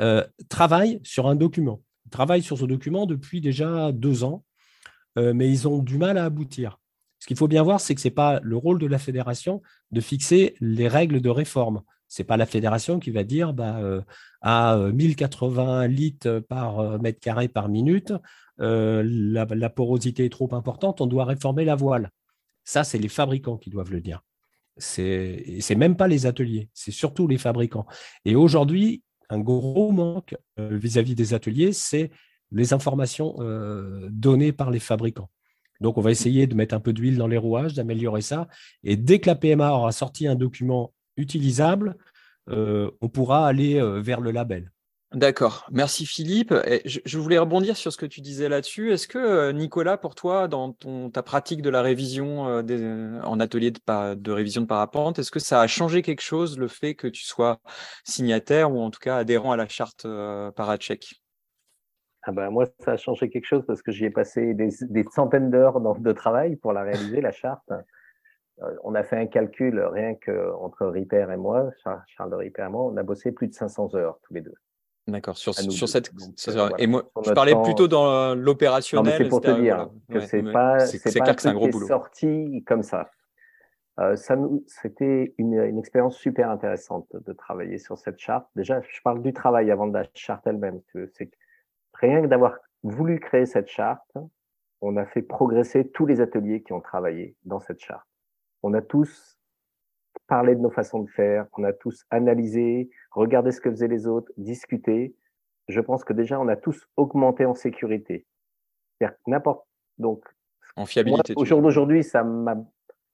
[0.00, 1.82] euh, travaille sur un document.
[2.06, 4.44] Ils travaillent sur ce document depuis déjà deux ans,
[5.16, 6.78] mais ils ont du mal à aboutir.
[7.18, 9.62] Ce qu'il faut bien voir, c'est que ce n'est pas le rôle de la fédération
[9.90, 11.82] de fixer les règles de réforme.
[12.08, 14.00] Ce n'est pas la fédération qui va dire bah, euh,
[14.40, 18.12] à 1080 euh, litres par euh, mètre carré par minute,
[18.58, 22.10] la, porosité est trop importante, on doit réformer la voile.
[22.64, 24.22] Ça, c'est les fabricants qui doivent le dire.
[24.78, 27.86] C'est même pas les ateliers, c'est surtout les fabricants.
[28.24, 32.10] Et aujourd'hui, un gros manque vis-à-vis des ateliers, c'est
[32.50, 33.36] les informations
[34.10, 35.30] données par les fabricants.
[35.80, 38.48] Donc, on va essayer de mettre un peu d'huile dans les rouages, d'améliorer ça.
[38.82, 41.96] Et dès que la PMA aura sorti un document utilisable,
[42.50, 44.70] euh, on pourra aller euh, vers le label.
[45.12, 46.52] D'accord, merci Philippe.
[46.84, 48.92] je, voulais rebondir sur ce que tu disais là-dessus.
[48.92, 50.72] Est-ce que euh, Nicolas, pour toi, dans
[51.12, 55.66] ta pratique de la révision en atelier de, révision de parapente, est-ce que ça a
[55.68, 57.60] changé quelque chose le fait que tu sois
[58.04, 60.06] signataire ou en tout cas adhérent à la charte
[60.56, 61.22] Parachek
[62.28, 65.04] ah ben, moi, ça a changé quelque chose parce que j'y ai passé des, des
[65.12, 67.70] centaines d'heures de travail pour la réaliser, la charte.
[68.62, 71.70] Euh, on a fait un calcul rien qu'entre Ripper et moi,
[72.06, 74.54] Charles de Ripper et moi, on a bossé plus de 500 heures tous les deux.
[75.06, 76.10] D'accord, sur, sur cette.
[76.48, 79.14] Euh, et moi, je parlais plutôt dans l'opérationnel.
[79.18, 81.86] C'est pour te dire que c'est pas, c'est pas un gros boulot.
[81.86, 83.10] sorti comme ça.
[84.00, 84.36] Euh, ça
[84.66, 88.48] C'était une, une, expérience super intéressante de travailler sur cette charte.
[88.56, 90.80] Déjà, je parle du travail avant de la charte elle-même.
[91.12, 91.30] C'est
[92.00, 94.16] rien que d'avoir voulu créer cette charte,
[94.80, 98.06] on a fait progresser tous les ateliers qui ont travaillé dans cette charte
[98.66, 99.38] on a tous
[100.26, 104.06] parlé de nos façons de faire, on a tous analysé, regardé ce que faisaient les
[104.06, 105.14] autres, discuté.
[105.68, 108.26] Je pense que déjà, on a tous augmenté en sécurité.
[109.26, 109.64] N'importe.
[109.98, 110.24] Donc,
[110.74, 111.34] en fiabilité.
[111.36, 112.56] Au jour d'aujourd'hui, ça m'a.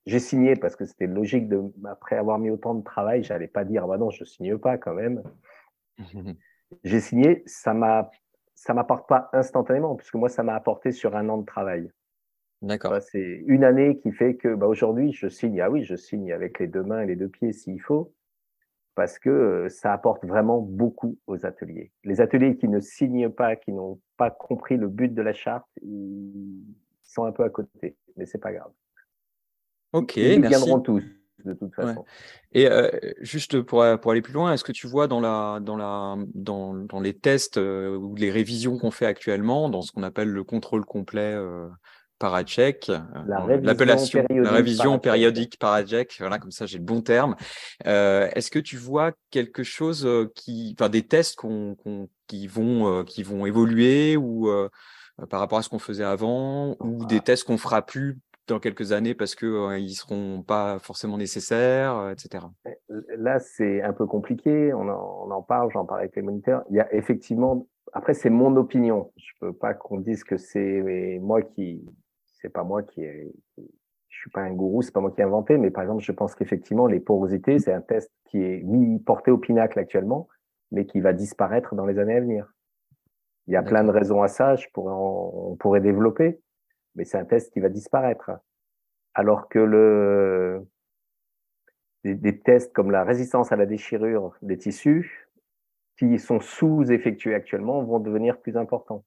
[0.05, 3.63] J'ai signé parce que c'était logique de, après avoir mis autant de travail, j'allais pas
[3.63, 5.23] dire, bah non, je signe pas quand même.
[6.83, 8.09] J'ai signé, ça m'a,
[8.55, 11.91] ça m'apporte pas instantanément, puisque moi, ça m'a apporté sur un an de travail.
[12.61, 12.95] D'accord.
[13.01, 15.59] c'est une année qui fait que bah, aujourd'hui, je signe.
[15.59, 18.13] Ah oui, je signe avec les deux mains et les deux pieds s'il faut.
[18.95, 21.91] parce que ça apporte vraiment beaucoup aux ateliers.
[22.03, 25.67] Les ateliers qui ne signent pas, qui n'ont pas compris le but de la charte,
[25.81, 26.63] ils
[27.01, 28.71] sont un peu à côté, mais c'est pas grave.
[29.93, 30.55] Ok, ils merci.
[30.55, 31.03] viendront tous
[31.45, 32.05] de toute façon.
[32.53, 32.89] Et euh,
[33.21, 36.73] juste pour, pour aller plus loin, est-ce que tu vois dans, la, dans, la, dans,
[36.73, 40.43] dans les tests euh, ou les révisions qu'on fait actuellement, dans ce qu'on appelle le
[40.43, 41.67] contrôle complet euh,
[42.19, 42.91] paracheck,
[43.27, 47.35] l'appellation, la révision périodique paracheck, voilà, comme ça j'ai le bon terme.
[47.83, 51.75] est-ce que tu vois quelque chose qui, enfin des tests qu'on,
[52.27, 54.49] qui, vont, qui vont évoluer ou
[55.29, 58.91] par rapport à ce qu'on faisait avant, ou des tests qu'on fera plus dans quelques
[58.91, 62.45] années parce qu'ils euh, ils seront pas forcément nécessaires, euh, etc.
[63.17, 64.73] Là, c'est un peu compliqué.
[64.73, 66.63] On en, on en parle, j'en parle avec les moniteurs.
[66.69, 67.67] Il y a effectivement.
[67.93, 69.11] Après, c'est mon opinion.
[69.17, 71.85] Je peux pas qu'on dise que c'est moi qui.
[72.41, 73.01] C'est pas moi qui.
[73.05, 74.81] Je suis pas un gourou.
[74.81, 75.57] C'est pas moi qui ai inventé.
[75.57, 79.31] Mais par exemple, je pense qu'effectivement, les porosités, c'est un test qui est mis porté
[79.31, 80.27] au pinacle actuellement,
[80.71, 82.51] mais qui va disparaître dans les années à venir.
[83.47, 84.55] Il y a plein de raisons à ça.
[84.55, 86.39] Je pourrais on pourrait développer
[86.95, 88.31] mais c'est un test qui va disparaître.
[89.13, 90.65] Alors que le,
[92.03, 95.29] des, tests comme la résistance à la déchirure des tissus,
[95.97, 99.05] qui sont sous-effectués actuellement, vont devenir plus importants.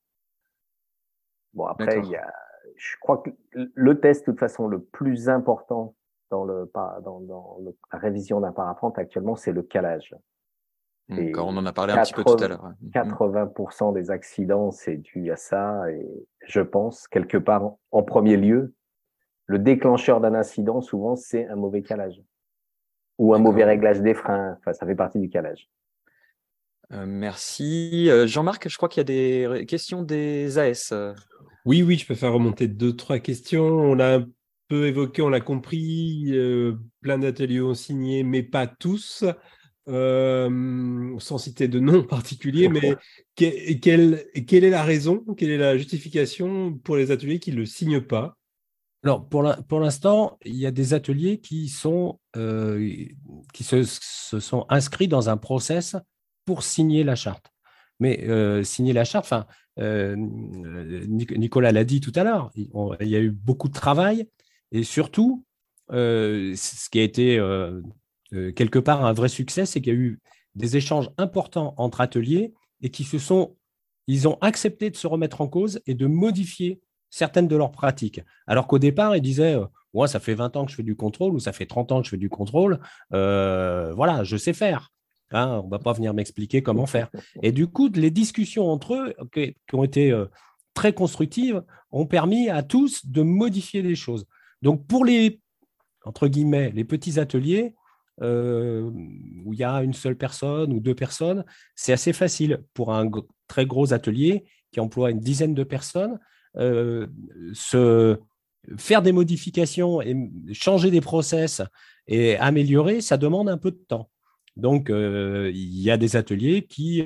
[1.54, 2.32] Bon, après, il y a,
[2.76, 5.96] je crois que le test, de toute façon, le plus important
[6.30, 6.70] dans, le,
[7.02, 7.58] dans, dans
[7.92, 10.14] la révision d'un parapente actuellement, c'est le calage.
[11.08, 12.72] Et on en a parlé un petit peu tout à l'heure.
[12.92, 15.88] 80% des accidents, c'est dû à ça.
[15.92, 16.04] Et
[16.46, 18.74] je pense, quelque part, en premier lieu,
[19.46, 22.22] le déclencheur d'un incident, souvent, c'est un mauvais calage
[23.18, 24.56] ou un mauvais réglage des freins.
[24.58, 25.68] Enfin, ça fait partie du calage.
[26.92, 28.08] Euh, merci.
[28.10, 30.92] Euh, Jean-Marc, je crois qu'il y a des questions des AS.
[31.64, 33.64] Oui, oui, je peux faire remonter deux, trois questions.
[33.64, 34.26] On a un
[34.68, 39.24] peu évoqué, on l'a compris, euh, plein d'ateliers ont signé, mais pas tous.
[39.88, 40.48] Euh,
[41.18, 42.96] sans citer de nom particulier, mais
[43.34, 47.66] quelle, quelle, est la raison, quelle est la justification pour les ateliers qui ne le
[47.66, 48.36] signent pas?
[49.02, 53.06] Alors, pour l'instant, il y a des ateliers qui, sont, euh,
[53.52, 55.96] qui se, sont inscrits dans un process
[56.44, 57.52] pour signer la charte.
[58.00, 59.46] Mais euh, signer la charte, enfin,
[59.78, 62.68] Nicolas l'a dit tout à l'heure, il,
[63.08, 64.28] y a eu beaucoup de travail
[64.72, 65.44] et surtout,
[65.90, 67.38] ce qui a été
[68.32, 70.20] euh, quelque part un vrai succès, c'est qu'il y a eu
[70.56, 73.56] des échanges importants entre ateliers et qui se sont,
[74.06, 78.20] ils ont accepté de se remettre en cause et de modifier certaines de leurs pratiques.
[78.46, 79.56] Alors qu'au départ, ils disaient,
[79.94, 81.92] moi, euh, ça fait 20 ans que je fais du contrôle ou ça fait 30
[81.92, 82.80] ans que je fais du contrôle,
[83.12, 84.90] euh, voilà, je sais faire.
[85.30, 87.10] Hein, on ne va pas venir m'expliquer comment faire.
[87.42, 90.14] Et du coup, les discussions entre eux, qui, ont été
[90.74, 94.26] très constructives, ont permis à tous de modifier les choses.
[94.62, 95.40] Donc, pour les,
[96.04, 97.74] entre guillemets, les petits ateliers,
[98.22, 98.90] euh,
[99.44, 102.62] où il y a une seule personne ou deux personnes, c'est assez facile.
[102.74, 103.10] Pour un
[103.48, 106.18] très gros atelier qui emploie une dizaine de personnes,
[106.56, 107.06] euh,
[107.52, 108.18] se
[108.78, 110.16] faire des modifications et
[110.52, 111.62] changer des process
[112.08, 114.10] et améliorer, ça demande un peu de temps.
[114.56, 117.04] Donc, euh, il y a des ateliers qui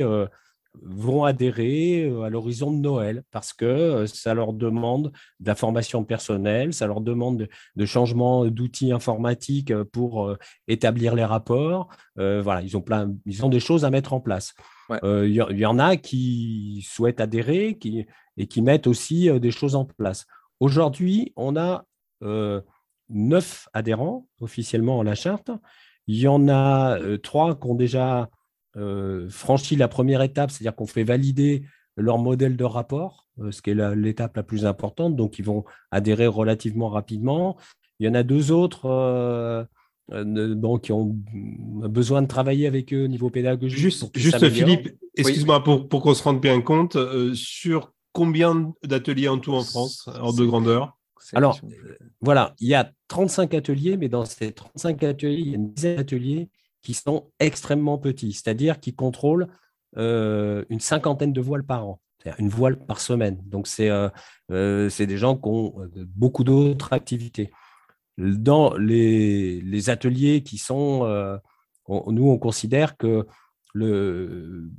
[0.82, 5.54] vont adhérer euh, à l'horizon de Noël parce que euh, ça leur demande de la
[5.54, 10.36] formation personnelle, ça leur demande de, changement d'outils informatiques euh, pour
[10.68, 11.88] établir les rapports.
[12.16, 14.54] voilà, ils ont plein, ils ont des choses à mettre en place.
[15.02, 18.06] Il y, en a qui souhaitent adhérer qui,
[18.36, 20.26] et qui mettent aussi des choses en place.
[20.58, 21.84] Aujourd'hui, on a
[23.08, 25.50] neuf adhérents officiellement à la charte.
[26.06, 28.28] Il y en a trois qui ont déjà
[28.76, 31.64] euh, franchi la première étape, c'est-à-dire qu'on fait valider
[31.96, 35.16] leur modèle de rapport, euh, ce qui est l'étape la, plus importante.
[35.16, 37.56] Donc, ils vont adhérer relativement rapidement.
[37.98, 39.64] Il y en a deux autres euh,
[40.82, 41.16] qui ont
[41.88, 43.78] besoin de travailler avec eux au niveau pédagogique.
[43.78, 46.96] Juste, juste Philippe, excuse-moi, pour, pour qu'on se rende bien compte,
[47.34, 50.96] sur combien d'ateliers en tout en France, en de grandeur
[51.34, 51.60] Alors,
[52.20, 55.72] voilà, il y a 35 ateliers, mais dans ces 35 ateliers, il y a une
[55.72, 56.48] dizaine d'ateliers
[56.82, 59.48] qui sont extrêmement petits, c'est-à-dire qui contrôlent
[59.96, 62.00] euh, une cinquantaine de voiles par an,
[62.38, 63.40] une voile par semaine.
[63.46, 64.08] Donc, c'est euh,
[64.50, 65.74] euh, des gens qui ont
[66.16, 67.50] beaucoup d'autres activités.
[68.18, 71.06] Dans les, ateliers qui sont,
[71.88, 73.26] nous, on considère que
[73.72, 74.70] le,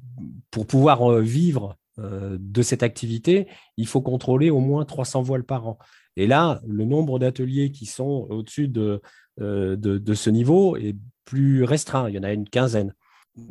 [0.52, 5.80] pour pouvoir vivre de cette activité, il faut contrôler au moins 300 voiles par an.
[6.18, 9.02] Et là, le nombre d'ateliers qui sont au-dessus de,
[9.42, 12.10] de, de, ce niveau est plus restreint.
[12.10, 12.94] Il y en a une quinzaine.
[13.38, 13.42] À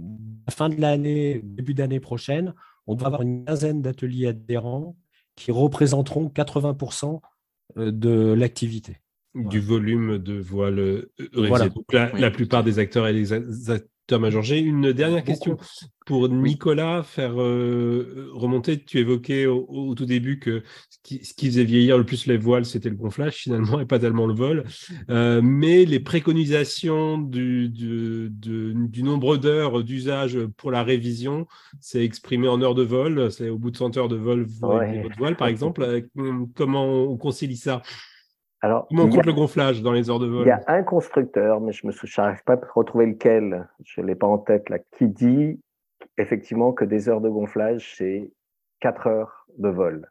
[0.48, 2.54] la fin de l'année, début d'année prochaine,
[2.86, 4.96] on doit avoir une quinzaine d'ateliers adhérents
[5.36, 7.20] qui représenteront 80%
[7.78, 8.98] euh, de l'activité.
[9.34, 11.68] Du volume de voile euh, voilà.
[11.68, 13.32] Donc la, plupart des acteurs et des
[14.10, 14.58] Thomas Georget.
[14.60, 15.56] Une dernière question
[16.04, 18.82] pour Nicolas, faire euh, remonter.
[18.82, 22.36] Tu évoquais au, tout début que ce qui, ce qui, faisait vieillir le plus les
[22.36, 24.64] voiles, c'était le gonflage finalement et pas tellement le vol.
[25.10, 31.46] Euh, mais les préconisations du, du, du nombre d'heures d'usage pour la révision,
[31.78, 33.30] c'est exprimé en heures de vol.
[33.30, 35.02] C'est au bout de 100 heures de vol, ouais.
[35.04, 35.82] votre voile, par exemple.
[35.82, 36.00] Euh,
[36.56, 37.80] comment on concilie ça?
[38.62, 40.82] Alors, Comment on compte le gonflage dans les heures de vol Il y a un
[40.82, 44.68] constructeur, mais je ne n'arrive pas à retrouver lequel, je ne l'ai pas en tête
[44.68, 45.58] là, qui dit
[46.18, 48.30] effectivement que des heures de gonflage, c'est
[48.80, 50.08] 4 heures de vol.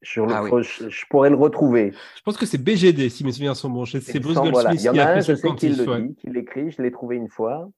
[0.00, 1.92] Je, ah je, pourrais le retrouver.
[2.16, 3.84] Je pense que c'est BGD, si mes souvenirs sont bons.
[3.84, 6.70] C'est Bruce Goldsmith Il y en a, un, je sais qu'il le dit, qu'il l'écrit,
[6.70, 7.68] je l'ai trouvé une fois.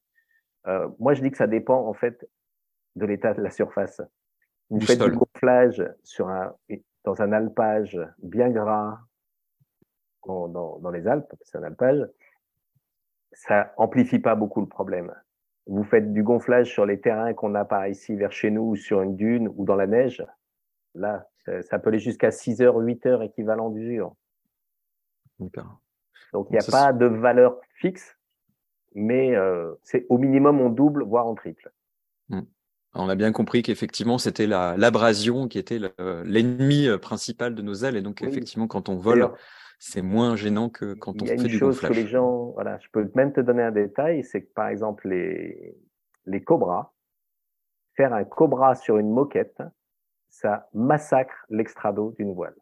[0.67, 2.29] Euh, moi, je dis que ça dépend en fait
[2.97, 4.03] de l'état de la surface.
[4.69, 6.53] Vous faites du gonflage sur un,
[7.05, 8.99] dans un alpage bien gras,
[10.27, 12.07] dans, dans, les Alpes, c'est un alpage,
[13.33, 15.15] ça amplifie pas beaucoup le problème.
[15.67, 19.03] Vous faites du gonflage sur les terrains qu'on n'a pas ici vers chez nous, sur
[19.03, 20.25] une dune ou dans la neige,
[20.95, 21.29] là,
[21.63, 24.15] ça peut aller jusqu'à 6 heures, 8 heures équivalent d'usure.
[25.39, 28.17] Donc il n'y a pas de valeur fixe,
[28.95, 31.73] mais euh, c'est au minimum on double, voire on triple.
[32.29, 32.43] Hmm.
[32.95, 35.81] On a bien compris qu'effectivement, c'était l'abrasion qui était
[36.25, 37.97] l'ennemi euh, principal de nos ailes.
[37.97, 39.31] Et donc, effectivement, quand on vole,
[39.81, 41.45] c'est moins gênant que quand on fait du.
[41.45, 43.73] Il y a une chose que les gens, voilà, je peux même te donner un
[43.73, 45.75] détail, c'est que par exemple les,
[46.27, 46.93] les cobras,
[47.97, 49.63] faire un cobra sur une moquette,
[50.29, 52.55] ça massacre l'extrado d'une voile.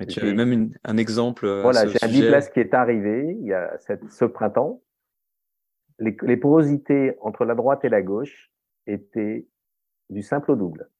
[0.00, 1.46] Et tu avais même un exemple.
[1.46, 4.82] Euh, voilà, j'ai un biplace qui est arrivé il y a ce printemps.
[6.00, 8.50] Les, les, porosités entre la droite et la gauche
[8.86, 9.46] étaient
[10.08, 10.90] du simple au double.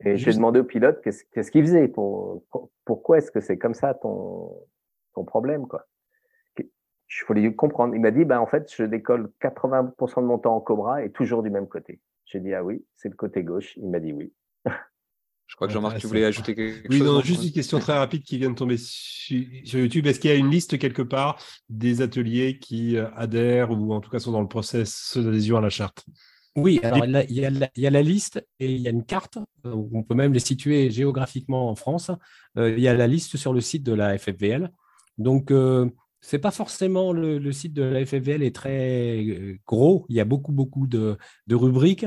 [0.00, 2.42] Et j'ai demandé au pilote qu'est-ce qu'il faisait pour,
[2.84, 4.50] pourquoi est-ce que c'est comme ça ton,
[5.14, 5.86] ton problème, quoi.
[7.06, 7.94] Je voulais comprendre.
[7.94, 11.12] Il m'a dit, ben, en fait, je décolle 80% de mon temps en Cobra et
[11.12, 12.00] toujours du même côté.
[12.24, 13.76] J'ai dit, ah oui, c'est le côté gauche.
[13.76, 14.32] Il m'a dit oui.
[15.46, 17.06] Je crois que Jean-Marc, tu voulais ajouter quelque oui, chose.
[17.06, 20.06] Non, juste une question très rapide qui vient de tomber sur YouTube.
[20.06, 24.00] Est-ce qu'il y a une liste quelque part des ateliers qui euh, adhèrent ou en
[24.00, 26.06] tout cas sont dans le process d'adhésion à la charte?
[26.56, 27.44] Oui, alors il y,
[27.86, 29.38] a la, liste et il y a une carte.
[29.64, 32.10] On peut même les situer géographiquement en France.
[32.56, 34.70] Euh, il y a la liste sur le site de la FFVL.
[35.18, 35.90] Donc, euh,
[36.20, 40.06] c'est pas forcément le, site de la FFVL est très euh, gros.
[40.08, 41.18] Il y a beaucoup, beaucoup de,
[41.50, 42.06] rubriques.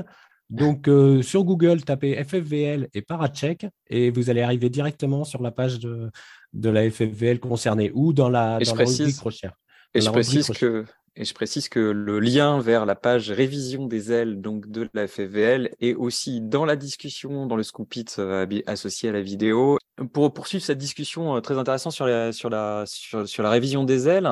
[0.50, 5.52] Donc, euh, sur Google, tapez FFVL et Paracheck et vous allez arriver directement sur la
[5.52, 6.10] page de,
[6.64, 9.56] la FFVL concernée ou dans la, dans la rubrique recherche.
[9.94, 10.86] Et je précise que
[11.18, 15.08] et je précise que le lien vers la page révision des ailes donc de la
[15.08, 19.80] FFVL est aussi dans la discussion, dans le scoop it euh, associé à la vidéo.
[20.14, 24.08] Pour poursuivre cette discussion euh, très intéressante sur la, sur la, sur, la révision des
[24.08, 24.30] ailes,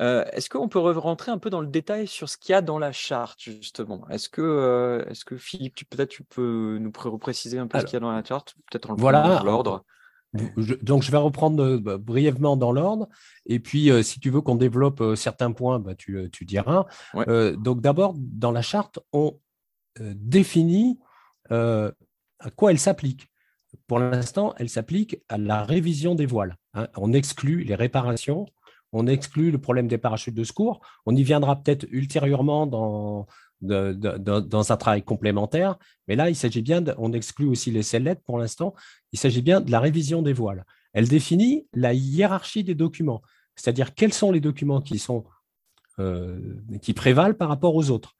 [0.00, 2.60] euh, est-ce qu'on peut rentrer un peu dans le détail sur ce qu'il y a
[2.60, 4.06] dans la charte, justement?
[4.10, 7.98] Est-ce que, est-ce que Philippe, peut-être tu peux nous préciser un peu ce qu'il y
[7.98, 8.56] a dans la charte?
[8.68, 9.84] Peut-être en voilà, l'ordre
[10.82, 13.08] donc, je vais reprendre euh, bah, brièvement dans l'ordre.
[13.46, 16.86] Et puis, euh, si tu veux qu'on développe euh, certains points, bah, tu, diras.
[17.14, 19.38] donc, d'abord, dans la charte, on
[19.98, 20.98] définit
[21.50, 23.28] à quoi elle s'applique.
[23.86, 26.56] Pour l'instant, elle s'applique à la révision des voiles.
[26.74, 26.88] Hein.
[26.96, 28.46] On exclut les réparations,
[28.92, 30.80] on exclut le problème des parachutes de secours.
[31.04, 33.26] On y viendra peut-être ultérieurement dans,
[33.66, 35.78] dans un travail complémentaire.
[36.08, 38.74] Mais là, il s'agit bien, on exclut aussi les sellettes pour l'instant,
[39.12, 40.64] il s'agit bien de la révision des voiles.
[40.92, 43.22] Elle définit la hiérarchie des documents,
[43.54, 45.24] c'est-à-dire quels sont les documents qui, sont,
[45.98, 46.38] euh,
[46.80, 48.16] qui prévalent par rapport aux autres.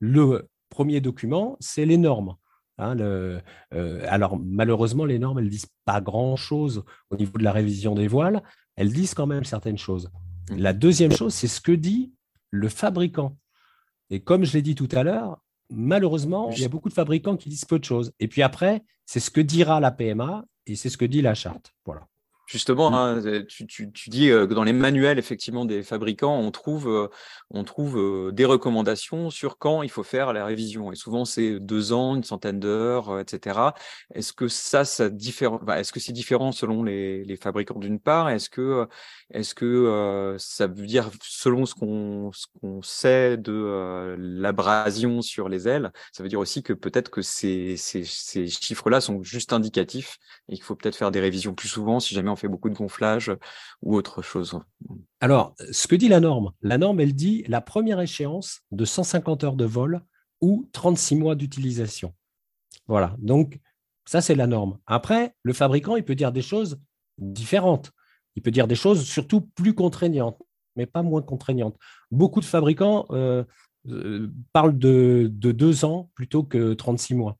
[0.00, 2.34] Le premier document, c'est les normes.
[2.78, 3.40] Hein, le,
[3.74, 7.94] euh, alors malheureusement, les normes, elles ne disent pas grand-chose au niveau de la révision
[7.94, 8.42] des voiles,
[8.76, 10.10] elles disent quand même certaines choses.
[10.50, 10.56] Mmh.
[10.56, 12.12] La deuxième chose, c'est ce que dit
[12.50, 13.36] le fabricant.
[14.10, 15.40] Et comme je l'ai dit tout à l'heure,
[15.70, 18.12] malheureusement, il y a beaucoup de fabricants qui disent peu de choses.
[18.20, 21.34] Et puis après, c'est ce que dira la PMA et c'est ce que dit la
[21.34, 21.74] charte.
[21.84, 22.06] Voilà.
[22.48, 22.94] Justement, mmh.
[22.94, 27.08] hein, euh, tu, dis euh, que dans les manuels effectivement des fabricants, on trouve, euh,
[27.50, 30.90] on trouve des recommandations sur quand il faut faire la révision.
[30.90, 33.74] Et souvent, c'est deux ans, une centaine d'heures, etc.
[34.14, 38.30] Est-ce que ça, ça diffère Est-ce que c'est différent selon les, fabricants d'une part?
[38.30, 38.88] Est-ce que,
[39.30, 45.68] est-ce que ça veut dire selon ce qu'on, ce qu'on sait de l'abrasion sur les
[45.68, 50.16] ailes, ça veut dire aussi que peut-être que ces, ces, ces chiffres-là sont juste indicatifs
[50.48, 52.74] et qu'il faut peut-être faire des révisions plus souvent si jamais on fait beaucoup de
[52.74, 53.32] gonflage
[53.82, 54.58] ou autre chose.
[55.20, 59.44] Alors, ce que dit la norme, la norme, elle dit la première échéance de 150
[59.44, 60.02] heures de vol
[60.40, 62.14] ou 36 mois d'utilisation.
[62.86, 63.60] Voilà, donc
[64.06, 64.78] ça, c'est la norme.
[64.86, 66.80] Après, le fabricant, il peut dire des choses
[67.18, 67.92] différentes.
[68.36, 70.40] Il peut dire des choses surtout plus contraignantes,
[70.76, 71.76] mais pas moins contraignantes.
[72.10, 73.44] Beaucoup de fabricants euh,
[74.52, 77.36] parle de, de, deux ans plutôt que 36 mois.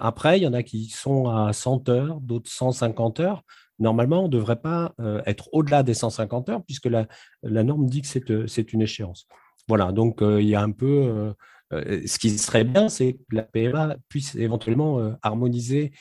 [0.00, 3.42] après, il y en a qui sont à 100 heures, d'autres 150 heures.
[3.78, 4.94] Normalement, on ne devrait pas
[5.26, 7.06] être au-delà des 150 heures puisque la,
[7.42, 9.26] norme dit que c'est une échéance.
[9.68, 11.34] Voilà, donc il y a un peu
[11.70, 15.92] ce qui serait bien, c'est que la PMA puisse éventuellement harmoniser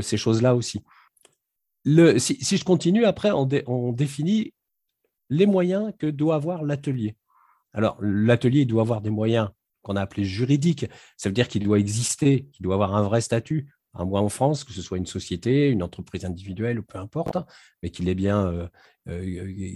[0.00, 0.82] ces choses-là aussi.
[1.84, 4.54] Si, je continue, après, on, définit
[5.30, 7.16] les moyens que doit avoir l'atelier.
[7.72, 9.48] Alors, l'atelier doit avoir des moyens
[9.82, 10.86] qu'on a appelés juridiques.
[11.16, 14.28] Ça veut dire qu'il doit exister, qu'il doit avoir un vrai statut, un moins en
[14.28, 17.36] France, que ce soit une société, une entreprise individuelle ou peu importe,
[17.82, 18.68] mais qu'il ait, bien,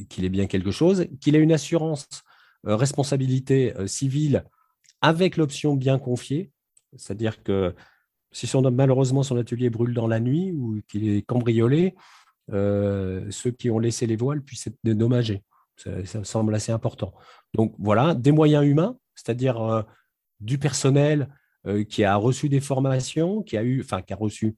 [0.08, 2.06] qu'il ait bien quelque chose, qu'il ait une assurance
[2.64, 4.44] responsabilité civile
[5.02, 6.50] avec l'option bien confiée,
[6.96, 7.74] c'est-à-dire que
[8.32, 11.94] si son, malheureusement son atelier brûle dans la nuit ou qu'il est cambriolé,
[12.52, 15.42] euh, ceux qui ont laissé les voiles puissent être dédommagés.
[15.76, 17.12] Ça, semble assez important.
[17.54, 19.82] Donc voilà, des moyens humains, c'est-à-dire euh,
[20.40, 21.28] du personnel
[21.66, 24.56] euh, qui a reçu des formations, qui a eu, enfin qui a reçu,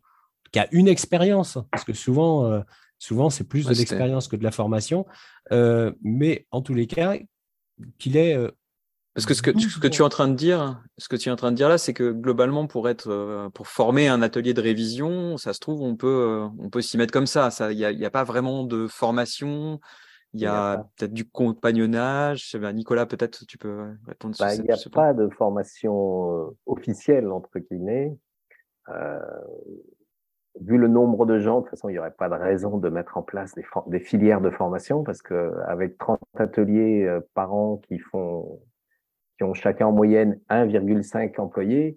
[0.53, 2.63] qui a une expérience, parce que souvent,
[2.99, 5.05] souvent c'est plus de l'expérience que de la formation,
[5.51, 7.17] mais en tous les cas,
[7.99, 8.35] qu'il est
[9.19, 11.29] parce que ce que, ce que tu es en train de dire, ce que tu
[11.29, 14.23] es en train de dire là, c'est que globalement, pour être, euh, pour former un
[14.23, 17.51] atelier de révision, ça se trouve, on peut, euh, on peut s'y mettre comme ça.
[17.73, 19.81] Il n'y a, pas vraiment de formation.
[20.35, 22.55] Il y a, peut-être du compagnonnage.
[22.74, 27.31] Nicolas, peut-être tu peux répondre sur bah, Il n'y a pas de formation euh, officielle,
[27.31, 28.14] entre guillemets.
[30.61, 32.89] vu le nombre de gens, de toute façon, il n'y aurait pas de raison de
[32.91, 37.99] mettre en place des, des filières de formation parce qu'avec 30 ateliers par an qui
[37.99, 38.61] font
[39.39, 41.97] qui ont chacun en moyenne 1,5 employés,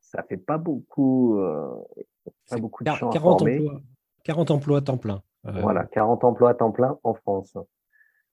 [0.00, 1.68] ça fait pas beaucoup, euh,
[2.48, 3.80] pas beaucoup de gens 40 Emplois,
[4.24, 5.22] 40 emplois temps plein.
[5.46, 7.56] Euh, voilà, 40 emplois à temps plein en France.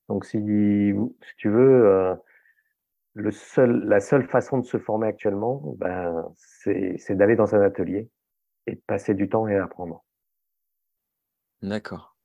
[0.09, 2.15] Donc, si, si tu veux, euh,
[3.13, 8.09] le seul, la seule façon de se former actuellement, ben, c'est d'aller dans un atelier
[8.67, 10.03] et de passer du temps et apprendre.
[11.61, 12.15] D'accord.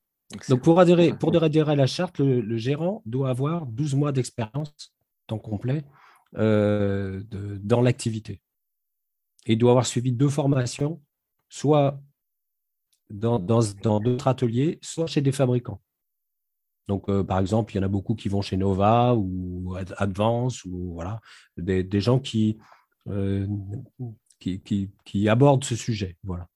[0.49, 4.13] Donc, pour adhérer, pour adhérer à la charte, le, le gérant doit avoir 12 mois
[4.13, 4.95] d'expérience,
[5.27, 5.85] temps complet,
[6.37, 7.23] euh,
[7.61, 8.41] dans l'activité.
[9.47, 11.03] Il doit avoir suivi deux formations,
[11.49, 12.01] soit
[13.11, 15.81] dans d'autres ateliers, soit chez des fabricants.
[16.89, 20.65] Donc, euh, par exemple, il y en a beaucoup qui vont chez Nova ou Advance,
[20.65, 21.21] ou voilà,
[21.57, 22.59] des, gens qui,
[23.09, 23.47] euh,
[24.39, 26.17] qui, qui, qui, abordent ce sujet.
[26.25, 26.49] Voilà.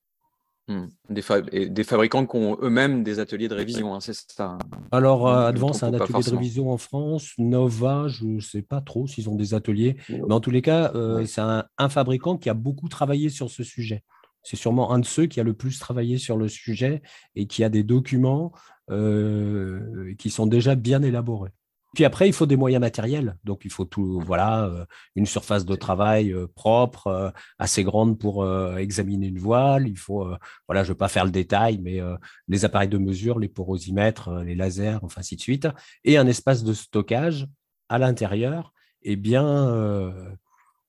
[0.67, 0.87] Hmm.
[1.11, 4.57] Des, des, fabricants qui ont eux-mêmes des ateliers de révision, hein, c'est ça.
[4.93, 7.33] Alors, euh, Advance a un atelier de révision en France.
[7.37, 9.97] Nova, je ne sais pas trop s'ils ont des ateliers.
[10.09, 13.63] Mais en tous les cas, euh, c'est un, fabricant qui a beaucoup travaillé sur ce
[13.63, 14.03] sujet.
[14.45, 17.03] C'est sûrement un de ceux qui a le plus travaillé sur le sujet
[17.35, 18.53] et qui a des documents
[18.91, 21.51] euh, qui sont déjà bien élaborés.
[21.95, 23.39] Puis après, il faut des moyens matériels.
[23.45, 24.85] Donc, il faut tout, voilà, euh,
[25.15, 29.89] une surface de travail euh, propre, assez grande pour examiner une voile.
[29.89, 30.29] Il faut,
[30.69, 32.01] voilà, je ne veux pas faire le détail, mais
[32.49, 35.69] les appareils de mesure, les porosimètres, les lasers, enfin, ainsi de suite.
[36.05, 37.47] Et un espace de stockage
[37.89, 38.73] à l'intérieur
[39.17, 40.13] bien,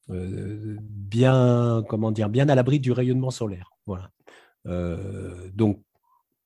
[0.08, 3.72] bien, comment dire, bien à l'abri du rayonnement solaire.
[3.86, 4.12] Voilà.
[5.54, 5.82] donc,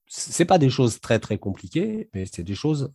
[0.08, 2.94] ce n'est pas des choses très, très compliquées, mais c'est des choses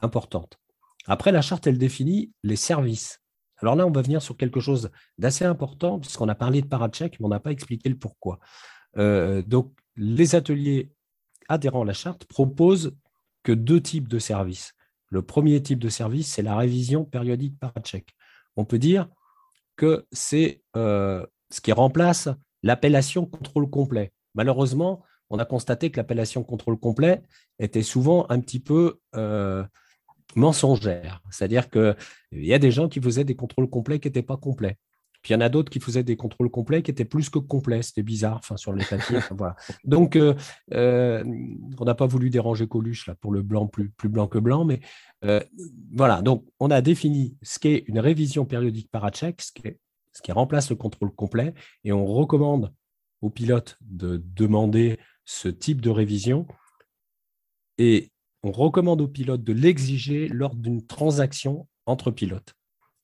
[0.00, 0.58] importantes.
[1.06, 3.20] Après, la charte, elle définit les services.
[3.58, 7.18] Alors là, on va venir sur quelque chose d'assez important, puisqu'on a parlé de paracheck,
[7.20, 8.38] mais on n'a pas expliqué le pourquoi.
[8.96, 10.92] Euh, donc, les ateliers
[11.48, 12.96] adhérents à la charte proposent
[13.42, 14.74] que deux types de services.
[15.08, 18.14] Le premier type de service, c'est la révision périodique paracheck.
[18.56, 19.08] On peut dire
[20.12, 22.28] c'est euh, ce qui remplace
[22.62, 24.12] l'appellation contrôle complet.
[24.34, 27.22] Malheureusement, on a constaté que l'appellation contrôle complet
[27.58, 29.64] était souvent un petit peu euh,
[30.34, 31.22] mensongère.
[31.30, 31.94] C'est-à-dire qu'il
[32.32, 34.76] y a des gens qui faisaient des contrôles complets qui n'étaient pas complets.
[35.22, 37.38] Puis il y en a d'autres qui faisaient des contrôles complets qui étaient plus que
[37.38, 37.82] complets.
[37.82, 39.18] C'était bizarre, enfin, sur les papiers.
[39.84, 40.34] Donc, euh,
[40.72, 41.22] euh,
[41.78, 44.64] on n'a pas voulu déranger Coluche là, pour le blanc plus, blanc que blanc.
[44.64, 44.80] Mais
[45.24, 45.40] euh,
[45.92, 49.62] voilà, donc on a défini ce qu'est une révision périodique qui,
[50.12, 51.54] ce qui remplace le contrôle complet.
[51.84, 52.72] Et on recommande
[53.20, 56.46] aux pilotes de demander ce type de révision.
[57.78, 58.10] Et
[58.42, 62.54] on recommande aux pilotes de l'exiger lors d'une transaction entre pilotes,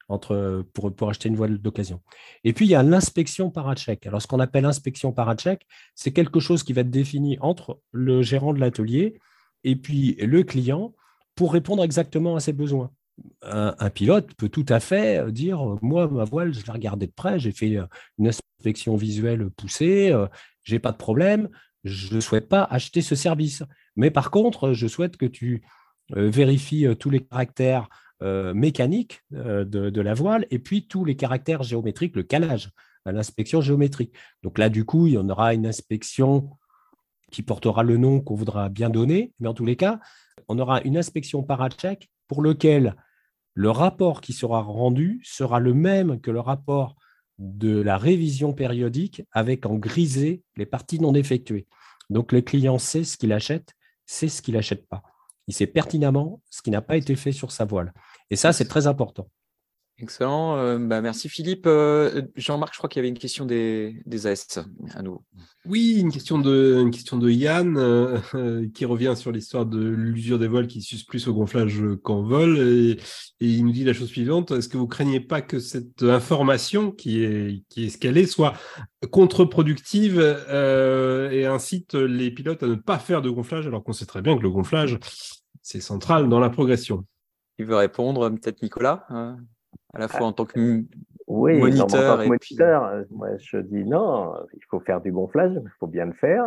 [0.08, 2.00] entre, pour, acheter une voile d'occasion.
[2.44, 4.06] Et puis, il y a l'inspection par-check.
[4.06, 8.22] Alors, ce qu'on appelle inspection par-check, c'est quelque chose qui va être défini entre le
[8.22, 9.18] gérant de l'atelier
[9.64, 10.94] et puis le client
[11.34, 12.90] pour répondre exactement à ses besoins.
[13.42, 17.38] Un, pilote peut tout à fait dire Moi, ma voile, je l'ai regardée de près,
[17.38, 17.78] j'ai fait
[18.18, 20.26] une inspection visuelle poussée, euh,
[20.62, 21.48] j'ai pas de problème,
[21.84, 23.62] je ne souhaite pas acheter ce service.
[23.96, 25.62] Mais par contre, je souhaite que tu
[26.14, 27.88] euh, vérifies euh, tous les caractères
[28.20, 32.70] mécanique de, la voile, et puis tous les caractères géométriques, le calage,
[33.04, 34.14] l'inspection géométrique.
[34.42, 36.50] Donc là, du coup, il y en aura une inspection
[37.30, 40.00] qui portera le nom qu'on voudra bien donner, mais en tous les cas,
[40.48, 42.94] on aura une inspection paracheck pour lequel
[43.54, 46.96] le rapport qui sera rendu sera le même que le rapport
[47.38, 51.66] de la révision périodique avec en grisé les parties non effectuées.
[52.10, 53.72] Donc le client sait ce qu'il achète,
[54.04, 55.02] sait ce qu'il n'achète pas.
[55.46, 57.92] Il sait pertinemment ce qui n'a pas été fait sur sa voile.
[58.30, 59.28] Et ça, c'est très important.
[59.98, 60.58] Excellent.
[60.58, 61.66] Euh, bah, merci Philippe.
[61.66, 64.58] Euh, Jean-Marc, je crois qu'il y avait une question des, des AS
[64.92, 65.24] à nouveau.
[65.64, 70.38] Oui, une question de, une question de Yann euh, qui revient sur l'histoire de l'usure
[70.38, 72.58] des vols qui s'use plus au gonflage qu'en vol.
[72.58, 72.98] Et,
[73.40, 74.50] il nous dit la chose suivante.
[74.50, 78.52] Est-ce que vous craignez pas que cette information qui est, qui est escalée soit
[79.10, 84.22] contre-productive et incite les pilotes à ne pas faire de gonflage alors qu'on sait très
[84.22, 84.98] bien que le gonflage,
[85.66, 87.04] c'est central dans la progression
[87.58, 90.84] Il veut répondre, peut-être Nicolas à la fois en tant que
[91.26, 92.20] oui, moniteur.
[92.20, 96.04] en moniteur, euh, moi je dis non, il faut faire du gonflage, il faut bien
[96.04, 96.44] le faire.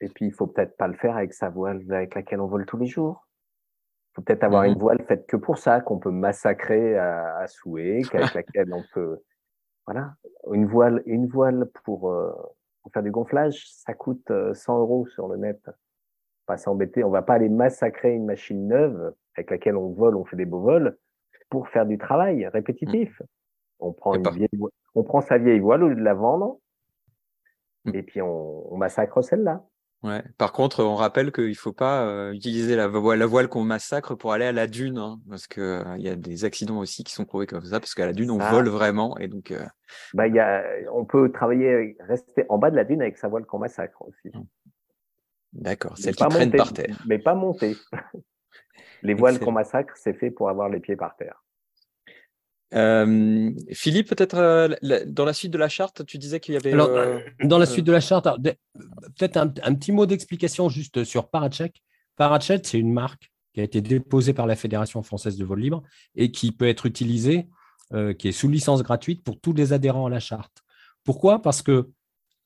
[0.00, 2.64] Et puis il faut peut-être pas le faire avec sa voile avec laquelle on vole
[2.64, 3.28] tous les jours.
[4.12, 7.46] Il faut peut-être avoir une mmh voile faite que pour ça, qu'on peut massacrer à,
[7.48, 9.18] souhait, avec laquelle on peut.
[9.86, 10.14] Voilà,
[10.52, 12.32] une voile, une voile pour, euh,
[12.82, 15.60] pour faire du gonflage, ça coûte 100 euh, euros sur le net.
[16.46, 20.24] Pas s'embêter, on va pas aller massacrer une machine neuve avec laquelle on vole, on
[20.24, 20.96] fait des beaux vols
[21.50, 23.20] pour faire du travail répétitif.
[23.20, 23.24] Mmh.
[23.80, 24.48] On prend, une vieille,
[24.94, 26.58] on prend sa vieille voile au lieu de la vendre
[27.84, 27.94] mmh.
[27.94, 29.64] et puis on, massacre celle-là.
[30.02, 30.22] Ouais.
[30.36, 33.62] Par contre, on rappelle qu'il ne faut pas euh, utiliser la voile, la voile qu'on
[33.62, 37.04] massacre pour aller à la dune, hein, parce qu'il euh, y a des accidents aussi
[37.04, 39.16] qui sont prouvés comme ça, parce qu'à la dune, on vole vraiment.
[39.16, 39.64] Et donc, euh,
[40.12, 43.46] bah, y a, on peut travailler, rester en bas de la dune avec sa voile
[43.46, 44.30] qu'on massacre aussi.
[45.54, 46.98] D'accord, celle qui traîne par terre.
[47.06, 47.76] Mais pas monter.
[49.02, 51.44] Les voiles qu'on massacre, c'est fait pour avoir les pieds par terre.
[52.74, 54.74] Euh, Philippe, peut-être euh,
[55.06, 56.74] dans la suite de la charte, tu disais qu'il y avait.
[56.74, 58.26] Euh, dans la suite de la charte,
[58.74, 61.82] peut-être un, petit mot d'explication juste sur Paracheck.
[62.16, 65.82] Paracheck, c'est une marque qui a été déposée par la Fédération française de vol libre
[66.16, 67.48] et qui peut être utilisée,
[68.18, 70.64] qui est sous licence gratuite pour tous les adhérents à la charte.
[71.04, 71.42] Pourquoi?
[71.42, 71.90] Parce que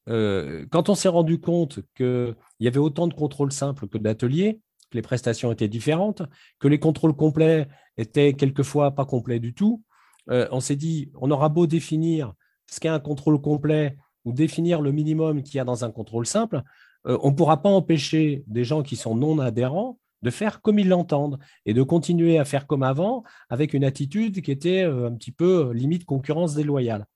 [0.09, 4.97] quand on s'est rendu compte qu'il y avait autant de contrôles simples que d'ateliers, que
[4.97, 6.23] les prestations étaient différentes,
[6.59, 9.83] que les contrôles complets étaient quelquefois pas complets du tout.
[10.31, 12.33] Euh, on s'est dit, on aura beau définir
[12.71, 16.27] ce qu'est un contrôle complet ou définir le minimum qu'il y a dans un contrôle
[16.27, 16.63] simple,
[17.07, 20.79] euh, on ne pourra pas empêcher des gens qui sont non adhérents de faire comme
[20.79, 25.09] ils l'entendent et de continuer à faire comme avant avec une attitude qui était euh,
[25.09, 27.07] un petit peu limite concurrence déloyale.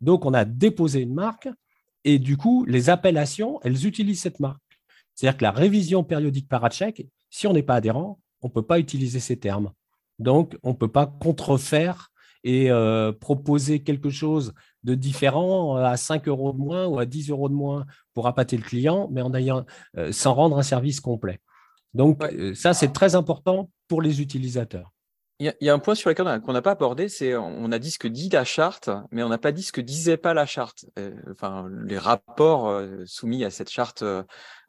[0.00, 1.48] Donc, on a déposé une marque
[2.08, 4.62] et du coup, les appellations, elles utilisent cette marque.
[5.14, 8.78] C'est-à-dire que la révision périodique Parachek, si on n'est pas adhérent, on ne peut pas
[8.78, 9.72] utiliser ces termes.
[10.18, 12.10] Donc, on ne peut pas contrefaire
[12.44, 14.54] et euh, proposer quelque chose
[14.84, 17.84] de différent à 5 euros de moins ou à 10 euros de moins
[18.14, 19.66] pour appâter le client, mais en ayant,
[19.98, 21.40] euh, sans rendre un service complet.
[21.92, 24.94] Donc, euh, ça, c'est très important pour les utilisateurs.
[25.40, 27.92] Il y, a un point sur lequel on n'a pas abordé, c'est on a dit
[27.92, 30.46] ce que dit la charte, mais on n'a pas dit ce que disait pas la
[30.46, 30.86] charte.
[30.98, 34.24] Euh, enfin, les rapports euh, soumis à cette charte euh,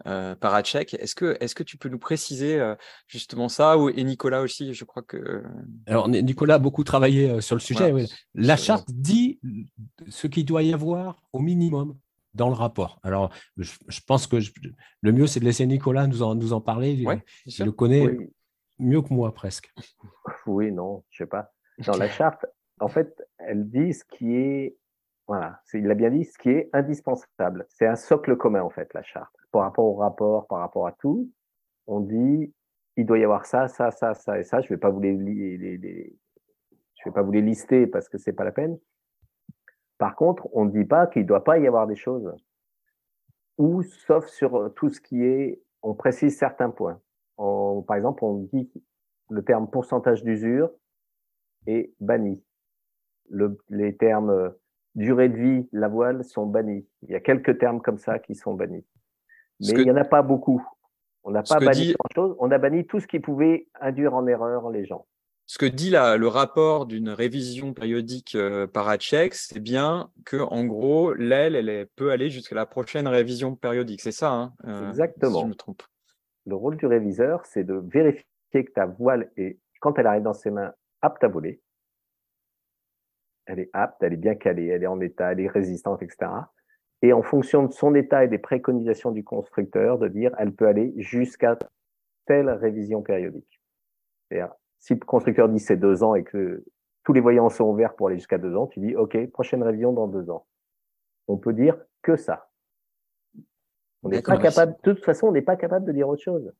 [0.05, 0.93] euh Parachek.
[0.93, 2.61] Est-ce que, est-ce que tu peux nous préciser
[3.07, 5.41] justement ça Et Nicolas aussi, je crois que.
[5.87, 7.91] Alors Nicolas a beaucoup travaillé sur le sujet.
[8.35, 9.39] La charte dit
[10.07, 11.97] ce qu'il doit y avoir au minimum
[12.35, 12.99] dans le rapport.
[13.01, 13.71] Alors, je,
[14.05, 14.37] pense que
[15.01, 16.91] le mieux, c'est de laisser Nicolas nous en, nous en parler.
[16.91, 18.07] il, le connaît
[18.79, 19.73] mieux que moi presque.
[20.47, 21.51] Oui, non, je sais pas.
[21.85, 22.45] Dans la charte,
[22.79, 24.77] en fait, elle dit ce qui est,
[25.27, 27.65] voilà, il l'a bien dit, ce qui est indispensable.
[27.69, 29.35] C'est un socle commun, en fait, la charte.
[29.51, 31.29] Par rapport au rapport, par rapport à tout,
[31.87, 32.53] on dit,
[32.95, 34.61] il doit y avoir ça, ça, ça, ça et ça.
[34.61, 38.43] Je vais pas vous les, je vais pas vous les lister parce que c'est pas
[38.43, 38.77] la peine.
[39.97, 42.33] Par contre, on ne dit pas qu'il ne doit pas y avoir des choses.
[43.57, 47.01] Ou sauf sur tout ce qui est, on précise certains points
[47.87, 48.69] par exemple, on dit
[49.29, 50.69] le terme pourcentage d'usure
[51.67, 52.41] est banni.
[53.69, 54.49] les termes euh,
[54.95, 56.87] durée de vie, la voile sont bannis.
[57.03, 58.85] Il y a quelques termes comme ça qui sont bannis.
[59.61, 60.65] Mais il n'y en a pas beaucoup.
[61.23, 62.35] On n'a pas banni grand-chose.
[62.39, 65.05] On a banni tout ce qui pouvait induire en erreur les gens.
[65.45, 71.13] Ce que dit le rapport d'une révision périodique euh, par c'est bien que en gros,
[71.13, 74.01] l'aile, elle, peut aller jusqu'à la prochaine révision périodique.
[74.01, 75.39] C'est ça, hein, euh, Exactement.
[75.39, 75.83] Si je me trompe
[76.45, 80.33] le rôle du réviseur, c'est de vérifier que ta voile est, quand elle arrive dans
[80.33, 81.61] ses mains, apte à voler.
[83.45, 86.31] Elle est apte, elle est bien calée, elle est en état, elle est résistante, etc.
[87.01, 90.67] Et en fonction de son état et des préconisations du constructeur, de dire elle peut
[90.67, 91.57] aller jusqu'à
[92.25, 93.61] telle révision périodique.
[94.79, 96.63] Si le constructeur dit c'est deux ans et que
[97.03, 99.93] tous les voyants sont ouverts pour aller jusqu'à deux ans, tu dis OK, prochaine révision
[99.93, 100.45] dans deux ans.
[101.27, 102.48] On peut dire que ça.
[104.03, 106.51] On n'est pas capable, de toute façon, on n'est pas capable de dire autre chose.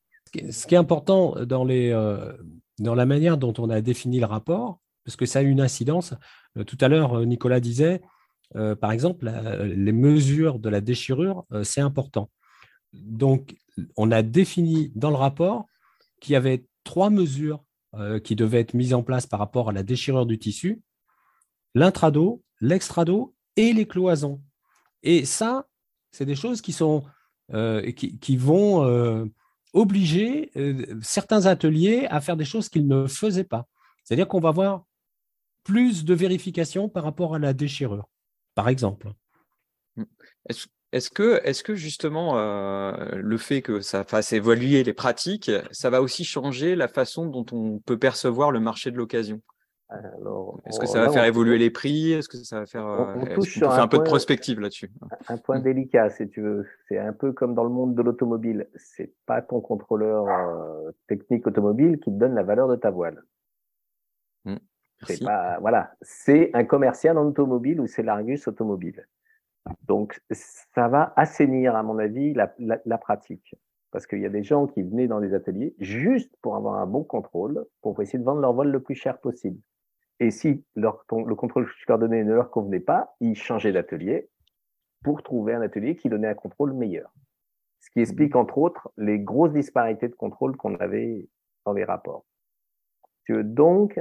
[0.52, 2.34] Ce qui est important dans, les, euh,
[2.80, 6.14] dans la manière dont on a défini le rapport, parce que ça a une incidence.
[6.58, 8.02] Euh, tout à l'heure, euh, Nicolas disait,
[8.82, 9.32] par exemple,
[9.64, 12.32] les mesures de la déchirure, c'est important.
[12.94, 13.56] Donc,
[13.96, 15.68] on a défini dans le rapport
[16.20, 17.64] qu'il y avait trois mesures
[18.24, 20.82] qui devaient être mises en place par rapport à la déchirure du tissu,
[21.76, 24.42] l'intrado, l'extrado et les cloisons.
[25.04, 25.68] Et ça,
[26.12, 27.04] c'est des choses qui sont
[27.54, 29.26] euh, qui, vont euh,
[29.74, 33.68] obliger euh, certains ateliers à faire des choses qu'ils ne faisaient pas.
[34.04, 34.86] C'est-à-dire qu'on va avoir
[35.64, 38.08] plus de vérifications par rapport à la déchirure,
[38.54, 39.14] par exemple.
[40.48, 42.36] Est-ce que, est que justement
[43.14, 47.46] le fait que ça fasse évoluer les pratiques, ça va aussi changer la façon dont
[47.52, 49.42] on peut percevoir le marché de l'occasion?
[50.66, 52.14] Est-ce que ça va faire évoluer les prix?
[52.14, 54.92] Est-ce que ça va faire, on, touche un, peu de prospective là-dessus?
[55.28, 56.68] Un point délicat, si tu veux.
[56.88, 58.68] C'est un peu comme dans le monde de l'automobile.
[58.76, 63.24] C'est pas ton contrôleur euh, technique automobile qui te donne la valeur de ta voile.
[64.46, 64.58] Mmh,
[65.08, 69.08] c'est pas, voilà, c'est un commercial en automobile ou c'est l'Argus automobile.
[69.88, 73.56] Donc, ça va assainir, à mon avis, la, la pratique.
[73.92, 76.86] Parce qu'il y a des gens qui venaient dans des ateliers juste pour avoir un
[76.86, 79.60] bon contrôle, pour essayer de vendre leur vol le plus cher possible.
[80.20, 83.72] Et si leur, le contrôle que je leur donnais ne leur convenait pas, ils changeaient
[83.72, 84.30] d'atelier
[85.04, 87.14] pour trouver un atelier qui donnait un contrôle meilleur.
[87.80, 91.30] Ce qui explique entre autres les grosses disparités de contrôle qu'on avait
[91.66, 92.26] dans les rapports.
[93.30, 94.00] Donc,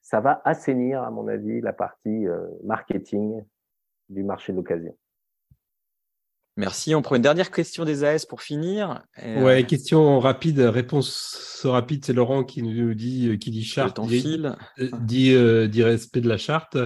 [0.00, 3.42] ça va assainir, à mon avis, la partie euh, marketing
[4.08, 4.96] du marché de l'occasion.
[6.56, 6.94] Merci.
[6.94, 9.02] On prend une dernière question des AS pour finir.
[9.18, 14.42] Ouais, euh, question rapide, réponse rapide, c'est Laurent qui nous dit, qui dit charte, dit,
[14.78, 16.76] euh, dit, euh, dit, respect de la charte.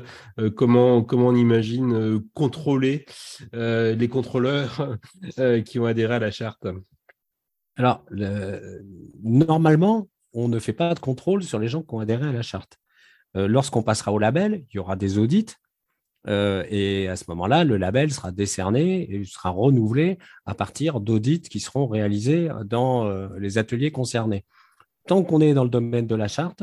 [0.55, 3.07] comment, comment on imagine contrôler
[3.53, 4.99] les contrôleurs
[5.65, 6.67] qui ont adhéré à la charte?
[7.77, 8.05] Alors,
[9.23, 12.43] normalement, on ne fait pas de contrôle sur les gens qui ont adhéré à la
[12.43, 12.79] charte.
[13.35, 15.57] Lorsqu'on passera au label, il y aura des audits
[16.27, 21.43] euh, et à ce moment-là, le label sera décerné et sera renouvelé à partir d'audits
[21.43, 24.45] qui seront réalisés dans euh, les ateliers concernés.
[25.07, 26.63] Tant qu'on est dans le domaine de la charte,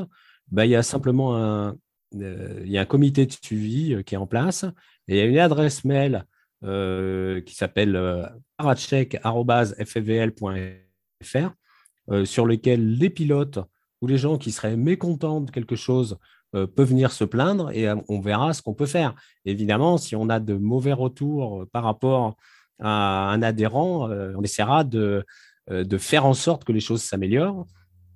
[0.49, 1.76] ben, il y a simplement un,
[2.16, 4.66] euh, il y a un comité de suivi qui est en place
[5.07, 6.26] et il y a une adresse mail
[6.64, 7.99] qui s'appelle
[8.57, 11.53] parachek.fvl.fr
[12.24, 13.57] sur lequel les pilotes
[14.01, 16.20] ou les gens qui seraient mécontents de quelque chose
[16.52, 19.16] peut venir se plaindre et euh, on verra ce qu'on peut faire.
[19.45, 22.36] Évidemment, si on a de mauvais retours euh, par rapport
[22.80, 25.24] à un adhérent, on essaiera de,
[25.70, 27.68] de faire en sorte que les choses s'améliorent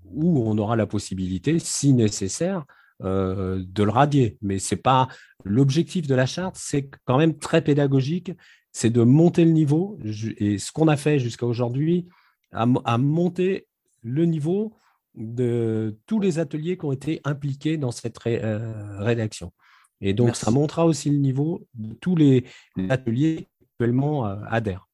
[0.05, 2.65] ou on aura la possibilité, si nécessaire,
[2.99, 4.39] de le radier.
[4.41, 5.07] Mais c'est pas
[5.43, 8.31] l'objectif de la charte, c'est quand même très pédagogique,
[8.71, 9.99] c'est de monter le niveau.
[10.39, 12.07] Et ce qu'on a fait jusqu'à aujourd'hui,
[12.51, 13.67] à, monter
[14.01, 14.73] le niveau
[15.15, 19.53] de tous les ateliers qui ont été impliqués dans cette euh, rédaction.
[20.01, 22.45] Et donc, ça montrera aussi le niveau de tous les,
[22.89, 24.87] ateliers qui actuellement euh, adhèrent.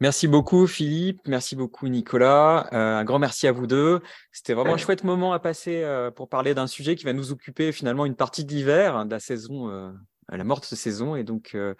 [0.00, 4.00] Merci beaucoup Philippe, merci beaucoup Nicolas, euh, un grand merci à vous deux.
[4.32, 5.86] C'était vraiment un chouette moment à passer
[6.16, 9.20] pour parler d'un sujet qui va nous occuper finalement une partie de l'hiver, de la
[9.20, 9.94] saison
[10.30, 11.16] à la morte saison.
[11.16, 11.74] Et donc, euh,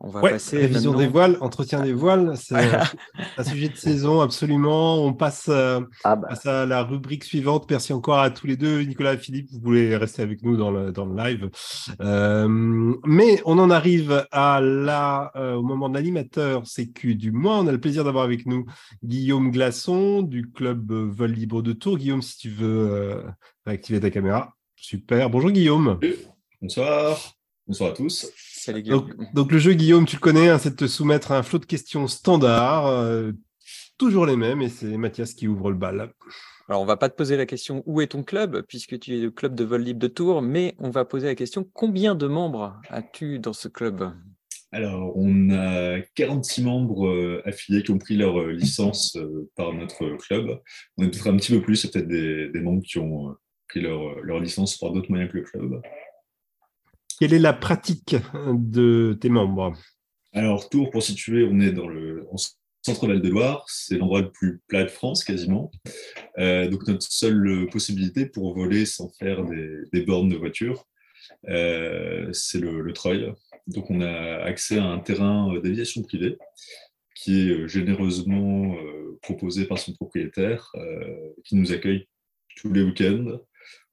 [0.00, 0.58] on va passer.
[0.58, 2.54] Révision des voiles, entretien des voiles, c'est
[3.38, 5.04] un sujet de saison, absolument.
[5.04, 6.28] On passe, euh, ah bah.
[6.44, 7.70] à la rubrique suivante.
[7.70, 8.82] Merci encore à tous les deux.
[8.82, 11.48] Nicolas et Philippe, vous voulez rester avec nous dans le, dans le live.
[12.00, 12.48] Euh,
[13.04, 17.58] mais on en arrive à la, au moment de l'animateur sécu du mois.
[17.58, 18.66] On a le plaisir d'avoir avec nous
[19.04, 21.98] Guillaume Glasson du club Vol Libre de Tours.
[21.98, 23.22] Guillaume, si tu veux
[23.64, 24.54] réactiver ta caméra.
[24.74, 25.30] Super.
[25.30, 26.00] Bonjour Guillaume.
[26.60, 27.41] Bonsoir.
[27.68, 28.32] Bonsoir à tous.
[28.36, 31.42] Salut Donc, le jeu Guillaume, tu le connais, hein, c'est de te soumettre à un
[31.44, 33.30] flot de questions standards, euh,
[33.98, 36.12] toujours les mêmes, et c'est Mathias qui ouvre le bal.
[36.68, 39.20] Alors on va pas te poser la question où est ton club, puisque tu es
[39.20, 42.26] le club de vol libre de Tours, mais on va poser la question combien de
[42.26, 44.12] membres as-tu dans ce club?
[44.72, 49.16] Alors, on a 46 membres euh, affiliés qui ont pris leur euh, licence
[49.54, 50.60] par notre club.
[50.96, 53.36] On est peut-être un petit peu plus, c'est peut-être des, membres qui ont
[53.68, 55.82] pris leur, leur licence par d'autres moyens que le club.
[57.18, 58.16] Quelle est la pratique
[58.52, 59.74] de tes membres?
[60.32, 62.26] Alors, Tours, pour situer, on est dans le
[62.82, 63.64] centre-val de Loire.
[63.68, 65.70] C'est l'endroit le plus plat de France, quasiment.
[66.38, 70.86] Euh, donc, notre seule possibilité pour voler sans faire des, bornes de voiture,
[71.48, 72.92] euh, c'est le, le.
[73.66, 76.38] Donc, on a accès à un terrain d'aviation privée
[77.14, 80.72] qui est généreusement euh, proposé par son propriétaire,
[81.44, 82.08] qui nous accueille
[82.56, 83.38] tous les week-ends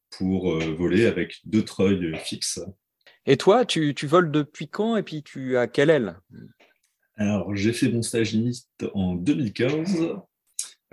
[0.10, 2.60] pour voler avec deux treuils fixes.
[3.30, 6.18] Et toi, tu, tu voles depuis quand et puis tu as quelle aile?
[7.16, 8.36] Alors, j'ai fait mon stage
[8.96, 10.08] en 2015.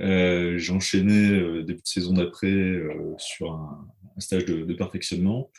[0.03, 5.51] Euh, j'ai enchaîné euh, début de saison d'après euh, sur un, stage de, perfectionnement.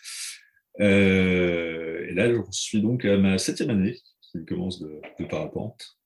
[0.79, 5.97] et là, je suis donc à ma septième année qui commence de, parapente.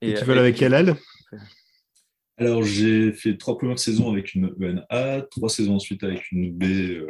[0.00, 0.96] Et, tu voles avec quelle aile?
[2.38, 6.64] Alors, j'ai fait trois premières saisons avec une ENA, trois saisons ensuite avec une B
[6.64, 7.06] euh,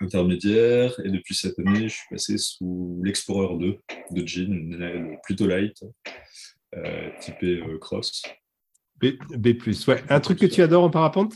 [0.00, 0.98] intermédiaire.
[1.04, 3.78] Et depuis cette année, je suis passé sous l'Explorer 2
[4.10, 5.82] de Jean, une aile plutôt light,
[6.76, 8.22] euh, typée euh, cross.
[9.00, 9.56] B, B+,
[9.88, 10.02] ouais.
[10.08, 11.34] Un truc que tu adores en parapente?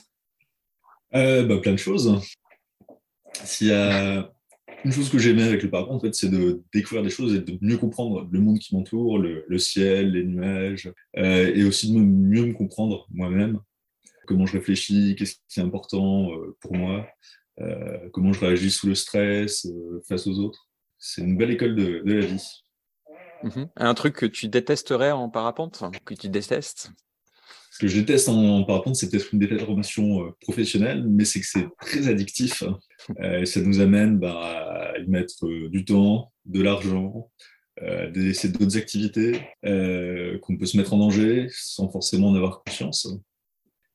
[1.12, 2.20] Bah, Plein de choses.
[3.32, 4.32] S'il y a
[4.84, 7.40] une chose que j'aimais avec le parapente, en fait, c'est de découvrir des choses et
[7.40, 12.46] de mieux comprendre le monde qui m'entoure, le, ciel, les nuages, et aussi de mieux
[12.46, 13.60] me comprendre moi-même,
[14.26, 17.06] comment je réfléchis, qu'est-ce qui est important pour moi,
[17.60, 20.68] euh, comment je réagis sous le stress, euh, face aux autres.
[20.98, 22.44] C'est une belle école de, la vie.
[23.42, 23.68] Mhm.
[23.76, 26.90] Un truc que tu détesterais en parapente, que tu détestes?
[27.70, 31.46] Ce que je déteste en, parapente, c'est peut-être une déformation euh, professionnelle, mais c'est que
[31.46, 32.64] c'est très addictif.
[33.22, 37.30] et ça nous amène bah, à y mettre du temps, de l'argent,
[37.82, 43.08] euh, d'essayer d'autres activités, qu'on peut se mettre en danger sans forcément en avoir conscience,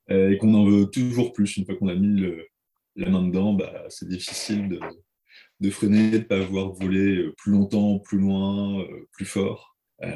[0.09, 2.45] et qu'on en veut toujours plus une fois qu'on a mis le,
[2.95, 4.79] la main dedans, bah, c'est difficile de,
[5.59, 9.75] de, freiner, de ne pas voir voler euh, plus longtemps, plus loin, euh, plus fort.
[10.03, 10.09] Euh,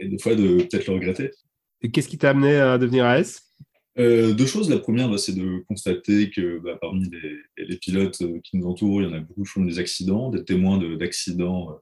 [0.00, 1.30] et des fois, de peut-être le regretter.
[1.82, 3.44] Et qu'est-ce qui t'a amené à devenir AS
[3.96, 4.70] deux choses.
[4.70, 7.10] La première, bah, c'est de constater que bah, parmi
[7.56, 10.44] les, pilotes qui nous entourent, il y en a beaucoup qui font des accidents, des
[10.44, 11.80] témoins d'accidents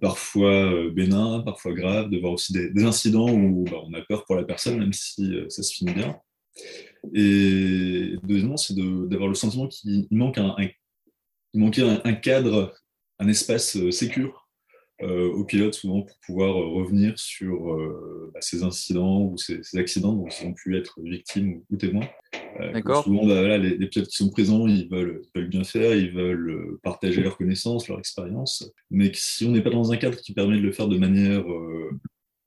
[0.00, 4.24] parfois bénins, parfois graves, de voir aussi des, des incidents où bah, on a peur
[4.24, 6.20] pour la personne, même si ça se finit bien.
[7.14, 10.54] Et deuxièmement, c'est d'avoir le sentiment qu'il manque un,
[11.54, 12.74] manquait un, cadre,
[13.18, 14.48] un espace euh, sécure
[15.02, 17.76] euh, aux pilotes souvent pour pouvoir euh, revenir sur
[18.34, 22.08] bah, ces incidents ou ces, accidents dont ils ont pu être victimes ou, témoins.
[22.58, 23.04] D'accord.
[23.04, 27.22] Souvent, bah, les, pilotes qui sont présents, ils veulent, veulent, bien faire, ils veulent partager
[27.22, 30.62] leurs connaissances, leur expérience, mais si on n'est pas dans un cadre qui permet de
[30.62, 31.44] le faire de manière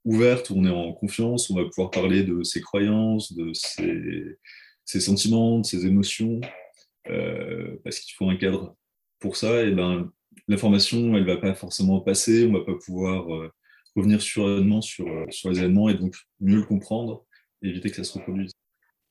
[0.06, 5.00] ouverte, où on est en confiance, on va pouvoir parler de ses croyances, de ses,
[5.00, 6.42] sentiments, de ses émotions,
[7.10, 8.76] euh, parce qu'il faut un cadre
[9.20, 10.12] pour ça, et ben
[10.48, 13.52] l'information, elle va pas forcément passer, on va pas pouvoir euh,
[13.96, 17.26] revenir sereinement sur, euh, sur les événements et donc mieux le comprendre
[17.62, 18.52] et éviter que ça se reproduise.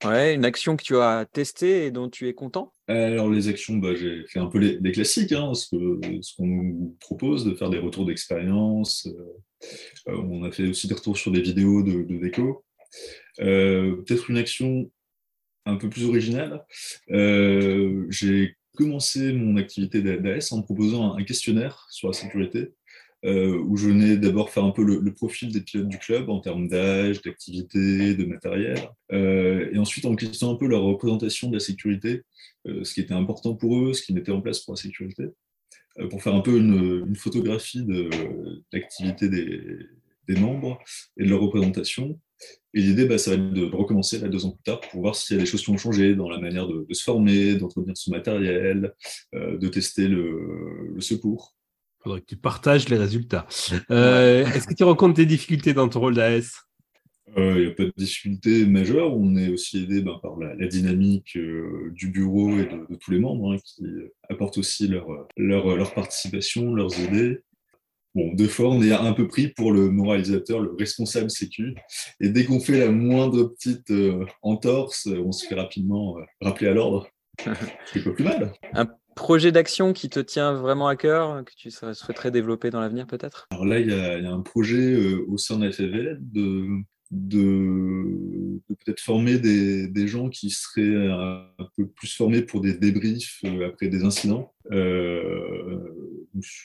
[0.04, 2.72] Ouais, une action que tu as testée et dont tu es content?
[2.90, 5.68] Alors les actions, bah, j'ai fait un peu les, classiques, hein, ce,
[6.36, 9.06] qu'on nous propose, de faire des retours d'expérience.
[10.08, 12.64] Euh, on a fait aussi des retours sur des vidéos de, déco.
[13.40, 14.90] Euh, peut-être une action
[15.66, 16.64] un peu plus originale.
[17.12, 22.72] Euh, j'ai commencé mon activité d'AS en proposant un questionnaire sur la sécurité euh,
[23.22, 26.68] où je venais d'abord faire un peu le, profil des pilotes du club en termes
[26.68, 28.78] d'âge, d'activité, de matériel,
[29.12, 32.22] euh, et ensuite en questionnant un peu leur représentation de la sécurité,
[32.66, 35.24] euh, ce qui était important pour eux, ce qui mettait en place pour la sécurité,
[36.08, 38.08] pour faire un peu une, photographie de,
[38.72, 39.86] l'activité des,
[40.38, 40.78] membres
[41.16, 42.18] et de leur représentation.
[42.72, 45.16] Et l'idée, bah, ça va être de, recommencer là, deux ans plus tard pour voir
[45.16, 47.96] s'il y a des choses qui ont changé dans la manière de, se former, d'entretenir
[47.96, 48.94] son matériel,
[49.34, 51.56] de tester le secours.
[52.00, 53.46] Il faudrait que tu partages les résultats.
[53.90, 56.64] Euh, est-ce que tu rencontres des difficultés dans ton rôle d'AS
[57.36, 59.14] Il n'y euh, a pas de difficultés majeures.
[59.14, 63.18] On est aussi aidé ben, par la, dynamique euh, du bureau et de, tous les
[63.18, 63.84] membres hein, qui
[64.28, 67.40] apportent aussi leur, leur, leur, participation, leurs idées.
[68.14, 71.74] Bon, deux fois, on est un peu pris pour le moralisateur, le responsable sécu.
[72.20, 73.92] Et dès qu'on fait la moindre petite
[74.42, 77.08] entorse, on se fait rapidement rappeler à l'ordre.
[77.92, 78.52] C'est pas plus mal
[79.20, 83.48] projet d'action qui te tient vraiment à cœur, que tu souhaiterais développer dans l'avenir peut-être?
[83.50, 86.16] Alors là, il y, a, un projet euh, au sein de la
[87.10, 91.44] de, peut-être former des, gens qui seraient un,
[91.76, 95.78] peu plus formés pour des débriefs euh, après des incidents, euh,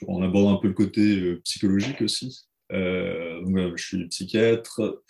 [0.08, 2.46] en abordant un peu le côté psychologique aussi.
[2.70, 5.04] je suis psychiatre,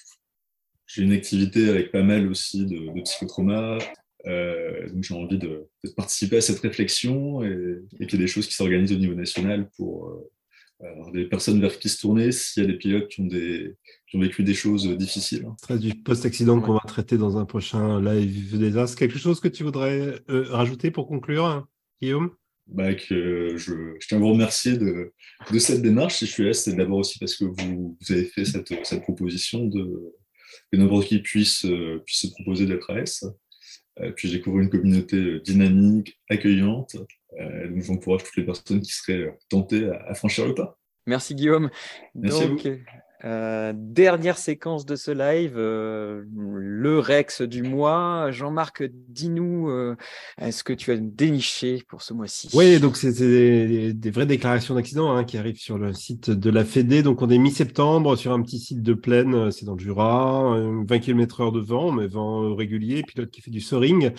[0.88, 3.78] j'ai une activité avec pas mal aussi de, de psychotrauma.
[4.28, 8.48] Euh, donc j'ai envie de, participer à cette réflexion et, qu'il y ait des choses
[8.48, 12.64] qui s'organisent au niveau national pour euh, avoir des personnes vers qui se tourner s'il
[12.64, 13.76] y a des pilotes qui ont, des,
[14.10, 15.46] qui ont vécu des choses difficiles.
[15.60, 18.96] Stress du post-accident qu'on va traiter dans un prochain live des As.
[18.96, 21.66] Quelque chose que tu voudrais euh, rajouter pour conclure,
[22.02, 22.32] Guillaume?
[22.68, 25.14] Bah, que je, je, tiens à vous remercier de,
[25.52, 26.16] de cette démarche.
[26.16, 29.04] Si je suis là, c'est d'abord aussi parce que vous, vous avez fait cette, cette
[29.04, 30.16] proposition de
[30.72, 31.66] que n'importe qui puisse,
[32.06, 33.24] puisse se proposer d'être AS.
[34.16, 36.96] Puis j'ai découvert une communauté dynamique, accueillante.
[36.96, 40.78] donc j'encourage toutes les personnes qui seraient tentées à, franchir le pas.
[41.06, 41.70] Merci Guillaume.
[42.16, 42.68] Merci donc,
[43.26, 48.30] euh, dernière séquence de ce live, euh, le Rex du mois.
[48.30, 49.96] Jean-Marc, dis-nous, euh,
[50.40, 52.50] est-ce que tu as déniché pour ce mois-ci?
[52.54, 56.64] Oui, donc c'est des, vraies déclarations d'accident hein, qui arrivent sur le site de la
[56.64, 57.02] Fédé.
[57.02, 61.00] Donc on est mi-septembre sur un petit site de plaine, c'est dans le Jura, 20
[61.00, 64.12] km heure de vent, mais vent régulier, pilote qui fait du soaring.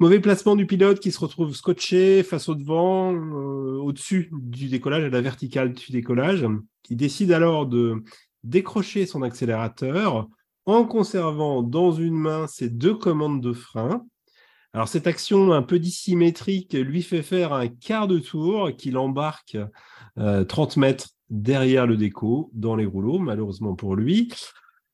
[0.00, 5.10] Mauvais placement du pilote qui se retrouve scotché face au devant, au-dessus du décollage, à
[5.10, 6.44] la verticale du décollage.
[6.82, 8.02] qui décide alors de
[8.44, 10.28] décrocher son accélérateur
[10.66, 14.04] en conservant dans une main ses deux commandes de frein.
[14.72, 19.58] Alors cette action un peu dissymétrique lui fait faire un quart de tour qu'il embarque
[20.16, 24.32] 30 euh, mètres derrière le déco dans les rouleaux, malheureusement pour lui.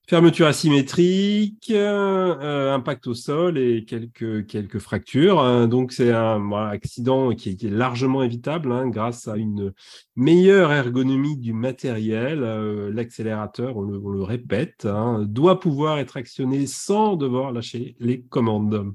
[0.08, 5.38] Fermeture asymétrique, euh, impact au sol et quelques, quelques fractures.
[5.40, 5.68] Hein.
[5.68, 9.74] Donc c'est un accident qui est, largement évitable hein, grâce à une
[10.16, 12.42] meilleure ergonomie du matériel.
[12.42, 18.94] Euh, l'accélérateur, on, le, répète, hein, doit pouvoir être actionné sans devoir lâcher les commandes.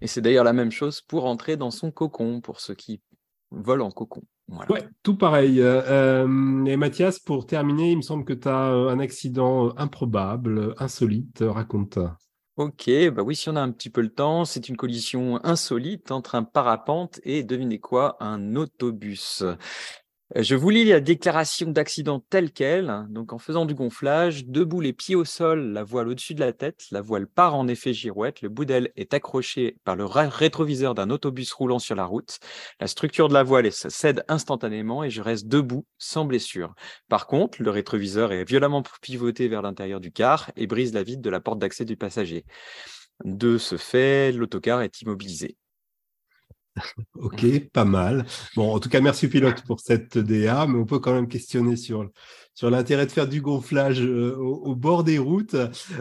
[0.00, 3.02] et c'est d'ailleurs la même chose pour entrer dans son cocon, pour ceux qui
[3.50, 4.22] volent en cocon.
[4.68, 5.60] Ouais, tout pareil.
[5.60, 5.82] Euh,
[6.26, 10.74] euh, et Mathias, pour terminer, il me semble que tu as euh, un accident improbable,
[10.78, 11.44] insolite.
[11.46, 11.98] Raconte.
[12.56, 16.10] Ok, bah oui, si on a un petit peu le temps, c'est une collision insolite
[16.10, 19.44] entre un parapente et, devinez quoi, un autobus.
[20.36, 23.06] Euh, je vous lis la déclaration d'accident telle qu'elle.
[23.10, 26.52] Donc, en faisant du gonflage, debout les pieds au sol, la voile au-dessus de la
[26.52, 30.94] tête, la voile part en effet girouette, le bout d'aile est accroché par le rétroviseur
[30.94, 32.38] d'un autobus roulant sur la route.
[32.80, 36.74] La structure de la voile cède instantanément et je reste debout sans blessure.
[37.08, 41.22] Par contre, le rétroviseur est violemment pivoté vers l'intérieur du car et brise la vitre
[41.22, 42.44] de la porte d'accès du passager.
[43.24, 45.56] De ce fait, l'autocar est immobilisé.
[47.14, 48.26] Ok, pas mal.
[48.56, 51.76] Bon, en tout cas, merci pilote pour cette DA, mais on peut quand même questionner
[51.76, 52.08] sur
[52.54, 55.56] sur l'intérêt de faire du gonflage euh, au, bord des routes.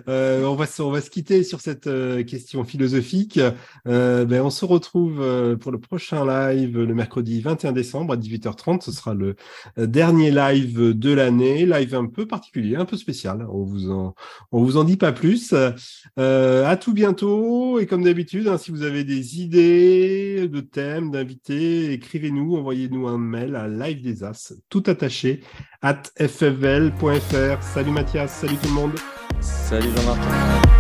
[0.07, 3.39] Euh, on, va, on se quitter sur cette euh, question philosophique.
[3.85, 8.81] Ben, on se retrouve pour le prochain live le mercredi 21 décembre à 18h30.
[8.81, 9.35] Ce sera le
[9.77, 13.45] dernier live de l'année, live un peu particulier, un peu spécial.
[13.49, 14.15] On vous en,
[14.51, 15.53] on vous en dit pas plus.
[16.17, 21.91] à tout bientôt et comme d'habitude, hein, si vous avez des idées de thèmes, d'invités,
[21.93, 25.41] écrivez-nous, envoyez-nous un mail à live des as, tout attaché
[25.81, 26.03] at
[26.39, 27.61] ffl.fr.
[27.61, 28.91] Salut Mathias, salut tout le monde.
[29.41, 30.78] Salut Jean-Marc.